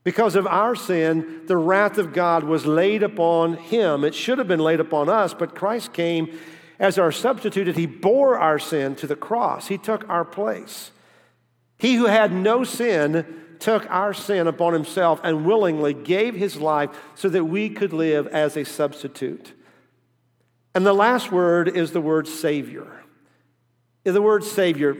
Because 0.08 0.38
of 0.38 0.48
our 0.48 0.74
sin, 0.74 1.42
the 1.48 1.58
wrath 1.58 1.98
of 1.98 2.14
God 2.14 2.46
was 2.46 2.66
laid 2.66 3.04
upon 3.04 3.58
him. 3.58 4.06
It 4.06 4.16
should 4.16 4.38
have 4.38 4.48
been 4.48 4.62
laid 4.62 4.80
upon 4.80 5.10
us, 5.10 5.34
but 5.34 5.54
Christ 5.54 5.92
came 5.92 6.40
as 6.80 6.98
our 6.98 7.12
substitute. 7.12 7.76
He 7.76 7.88
bore 7.88 8.38
our 8.38 8.58
sin 8.58 8.96
to 8.96 9.06
the 9.06 9.18
cross, 9.18 9.68
He 9.68 9.78
took 9.78 10.08
our 10.08 10.24
place. 10.24 10.92
He 11.78 11.96
who 11.96 12.06
had 12.06 12.32
no 12.32 12.64
sin 12.64 13.26
took 13.60 13.86
our 13.92 14.14
sin 14.14 14.48
upon 14.48 14.72
himself 14.72 15.20
and 15.26 15.46
willingly 15.46 15.94
gave 15.94 16.36
his 16.36 16.56
life 16.56 16.90
so 17.14 17.28
that 17.28 17.44
we 17.44 17.70
could 17.70 17.92
live 17.92 18.28
as 18.28 18.56
a 18.56 18.64
substitute. 18.64 19.52
And 20.74 20.86
the 20.86 20.94
last 20.94 21.34
word 21.34 21.68
is 21.68 21.92
the 21.92 22.00
word 22.00 22.30
Savior. 22.30 23.04
The 24.06 24.22
word 24.22 24.46
Savior. 24.46 24.96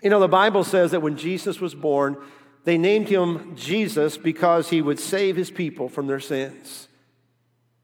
You 0.00 0.08
know, 0.08 0.20
the 0.20 0.26
Bible 0.26 0.64
says 0.64 0.92
that 0.92 1.02
when 1.02 1.18
Jesus 1.18 1.60
was 1.60 1.74
born, 1.74 2.16
they 2.64 2.78
named 2.78 3.08
him 3.08 3.56
Jesus 3.56 4.16
because 4.16 4.70
he 4.70 4.82
would 4.82 5.00
save 5.00 5.36
his 5.36 5.50
people 5.50 5.88
from 5.88 6.06
their 6.06 6.20
sins. 6.20 6.88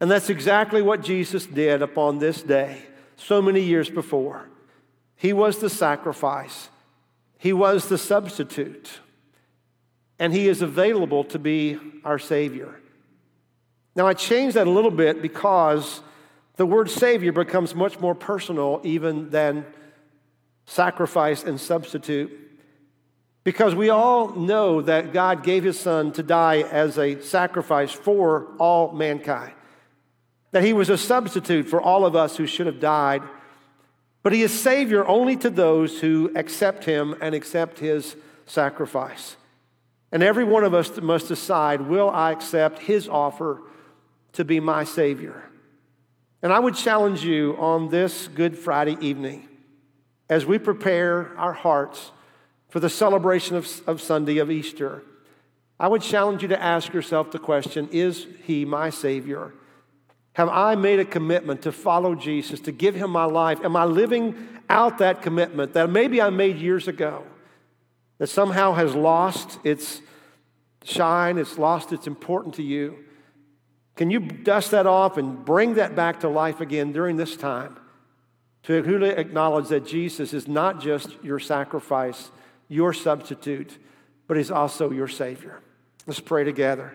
And 0.00 0.10
that's 0.10 0.28
exactly 0.28 0.82
what 0.82 1.02
Jesus 1.02 1.46
did 1.46 1.80
upon 1.82 2.18
this 2.18 2.42
day, 2.42 2.82
so 3.16 3.40
many 3.40 3.62
years 3.62 3.88
before. 3.88 4.48
He 5.16 5.32
was 5.32 5.58
the 5.58 5.70
sacrifice, 5.70 6.68
he 7.38 7.52
was 7.52 7.88
the 7.88 7.98
substitute, 7.98 9.00
and 10.18 10.32
he 10.32 10.48
is 10.48 10.62
available 10.62 11.24
to 11.24 11.38
be 11.38 11.78
our 12.04 12.18
Savior. 12.18 12.80
Now, 13.94 14.06
I 14.06 14.12
changed 14.12 14.56
that 14.56 14.66
a 14.66 14.70
little 14.70 14.90
bit 14.90 15.22
because 15.22 16.02
the 16.56 16.66
word 16.66 16.90
Savior 16.90 17.32
becomes 17.32 17.74
much 17.74 17.98
more 17.98 18.14
personal 18.14 18.80
even 18.84 19.30
than 19.30 19.64
sacrifice 20.66 21.44
and 21.44 21.58
substitute. 21.58 22.30
Because 23.46 23.76
we 23.76 23.90
all 23.90 24.30
know 24.30 24.82
that 24.82 25.12
God 25.12 25.44
gave 25.44 25.62
his 25.62 25.78
son 25.78 26.10
to 26.14 26.24
die 26.24 26.62
as 26.62 26.98
a 26.98 27.22
sacrifice 27.22 27.92
for 27.92 28.48
all 28.58 28.90
mankind, 28.90 29.52
that 30.50 30.64
he 30.64 30.72
was 30.72 30.90
a 30.90 30.98
substitute 30.98 31.68
for 31.68 31.80
all 31.80 32.04
of 32.04 32.16
us 32.16 32.36
who 32.36 32.48
should 32.48 32.66
have 32.66 32.80
died. 32.80 33.22
But 34.24 34.32
he 34.32 34.42
is 34.42 34.52
Savior 34.52 35.06
only 35.06 35.36
to 35.36 35.48
those 35.48 36.00
who 36.00 36.32
accept 36.34 36.86
him 36.86 37.14
and 37.20 37.36
accept 37.36 37.78
his 37.78 38.16
sacrifice. 38.46 39.36
And 40.10 40.24
every 40.24 40.42
one 40.42 40.64
of 40.64 40.74
us 40.74 41.00
must 41.00 41.28
decide 41.28 41.82
will 41.82 42.10
I 42.10 42.32
accept 42.32 42.80
his 42.80 43.08
offer 43.08 43.62
to 44.32 44.44
be 44.44 44.58
my 44.58 44.82
Savior? 44.82 45.48
And 46.42 46.52
I 46.52 46.58
would 46.58 46.74
challenge 46.74 47.22
you 47.22 47.54
on 47.60 47.90
this 47.90 48.26
Good 48.26 48.58
Friday 48.58 48.96
evening 49.00 49.48
as 50.28 50.44
we 50.44 50.58
prepare 50.58 51.30
our 51.38 51.52
hearts 51.52 52.10
for 52.76 52.80
the 52.80 52.90
celebration 52.90 53.56
of, 53.56 53.66
of 53.86 54.02
Sunday 54.02 54.36
of 54.36 54.50
Easter, 54.50 55.02
I 55.80 55.88
would 55.88 56.02
challenge 56.02 56.42
you 56.42 56.48
to 56.48 56.62
ask 56.62 56.92
yourself 56.92 57.30
the 57.30 57.38
question 57.38 57.88
Is 57.90 58.26
he 58.42 58.66
my 58.66 58.90
Savior? 58.90 59.54
Have 60.34 60.50
I 60.50 60.74
made 60.74 61.00
a 61.00 61.06
commitment 61.06 61.62
to 61.62 61.72
follow 61.72 62.14
Jesus, 62.14 62.60
to 62.60 62.72
give 62.72 62.94
him 62.94 63.08
my 63.08 63.24
life? 63.24 63.64
Am 63.64 63.76
I 63.76 63.86
living 63.86 64.36
out 64.68 64.98
that 64.98 65.22
commitment 65.22 65.72
that 65.72 65.88
maybe 65.88 66.20
I 66.20 66.28
made 66.28 66.58
years 66.58 66.86
ago, 66.86 67.24
that 68.18 68.26
somehow 68.26 68.74
has 68.74 68.94
lost 68.94 69.58
its 69.64 70.02
shine, 70.84 71.38
it's 71.38 71.56
lost 71.56 71.94
its 71.94 72.06
importance 72.06 72.56
to 72.56 72.62
you? 72.62 72.98
Can 73.94 74.10
you 74.10 74.20
dust 74.20 74.72
that 74.72 74.86
off 74.86 75.16
and 75.16 75.46
bring 75.46 75.76
that 75.76 75.96
back 75.96 76.20
to 76.20 76.28
life 76.28 76.60
again 76.60 76.92
during 76.92 77.16
this 77.16 77.38
time? 77.38 77.78
To 78.64 78.74
acknowledge 78.74 79.68
that 79.68 79.86
Jesus 79.86 80.34
is 80.34 80.46
not 80.46 80.78
just 80.78 81.08
your 81.24 81.38
sacrifice, 81.38 82.30
your 82.68 82.92
substitute, 82.92 83.78
but 84.26 84.36
He's 84.36 84.50
also 84.50 84.90
your 84.90 85.08
Savior. 85.08 85.60
Let's 86.06 86.20
pray 86.20 86.44
together. 86.44 86.94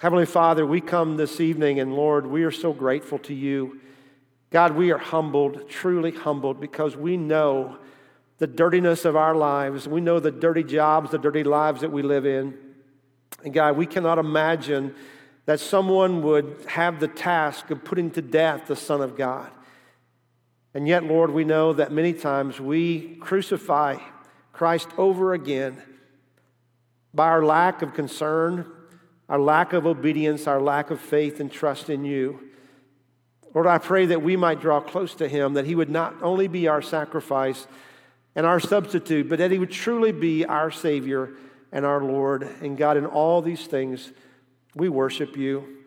Heavenly 0.00 0.26
Father, 0.26 0.66
we 0.66 0.80
come 0.80 1.16
this 1.16 1.40
evening, 1.40 1.78
and 1.78 1.94
Lord, 1.94 2.26
we 2.26 2.42
are 2.44 2.50
so 2.50 2.72
grateful 2.72 3.18
to 3.20 3.34
you. 3.34 3.80
God, 4.50 4.74
we 4.74 4.90
are 4.90 4.98
humbled, 4.98 5.68
truly 5.68 6.10
humbled, 6.10 6.60
because 6.60 6.96
we 6.96 7.16
know 7.16 7.78
the 8.38 8.46
dirtiness 8.46 9.04
of 9.04 9.14
our 9.14 9.34
lives. 9.34 9.86
We 9.86 10.00
know 10.00 10.18
the 10.18 10.32
dirty 10.32 10.64
jobs, 10.64 11.12
the 11.12 11.18
dirty 11.18 11.44
lives 11.44 11.82
that 11.82 11.92
we 11.92 12.02
live 12.02 12.26
in. 12.26 12.58
And 13.44 13.54
God, 13.54 13.76
we 13.76 13.86
cannot 13.86 14.18
imagine 14.18 14.94
that 15.46 15.60
someone 15.60 16.22
would 16.22 16.64
have 16.66 17.00
the 17.00 17.08
task 17.08 17.70
of 17.70 17.84
putting 17.84 18.10
to 18.10 18.22
death 18.22 18.66
the 18.66 18.76
Son 18.76 19.00
of 19.00 19.16
God. 19.16 19.50
And 20.74 20.88
yet, 20.88 21.04
Lord, 21.04 21.30
we 21.30 21.44
know 21.44 21.72
that 21.74 21.92
many 21.92 22.12
times 22.12 22.60
we 22.60 23.16
crucify 23.20 23.98
Christ 24.52 24.88
over 24.98 25.32
again 25.32 25.82
by 27.14 27.28
our 27.28 27.44
lack 27.44 27.82
of 27.82 27.94
concern, 27.94 28.70
our 29.28 29.38
lack 29.38 29.72
of 29.72 29.86
obedience, 29.86 30.46
our 30.46 30.60
lack 30.60 30.90
of 30.90 31.00
faith 31.00 31.40
and 31.40 31.50
trust 31.50 31.90
in 31.90 32.04
you. 32.04 32.48
Lord, 33.54 33.66
I 33.66 33.78
pray 33.78 34.06
that 34.06 34.22
we 34.22 34.36
might 34.36 34.60
draw 34.60 34.80
close 34.80 35.14
to 35.16 35.28
him, 35.28 35.54
that 35.54 35.66
he 35.66 35.74
would 35.74 35.90
not 35.90 36.22
only 36.22 36.48
be 36.48 36.68
our 36.68 36.82
sacrifice 36.82 37.66
and 38.34 38.46
our 38.46 38.60
substitute, 38.60 39.28
but 39.28 39.38
that 39.38 39.50
he 39.50 39.58
would 39.58 39.70
truly 39.70 40.12
be 40.12 40.44
our 40.44 40.70
Savior 40.70 41.34
and 41.70 41.84
our 41.84 42.02
Lord. 42.02 42.48
And 42.62 42.78
God, 42.78 42.96
in 42.96 43.04
all 43.04 43.42
these 43.42 43.66
things, 43.66 44.12
we 44.74 44.88
worship 44.88 45.36
you. 45.36 45.78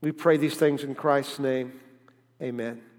We 0.00 0.12
pray 0.12 0.36
these 0.36 0.56
things 0.56 0.84
in 0.84 0.94
Christ's 0.94 1.38
name. 1.38 1.80
Amen. 2.40 2.93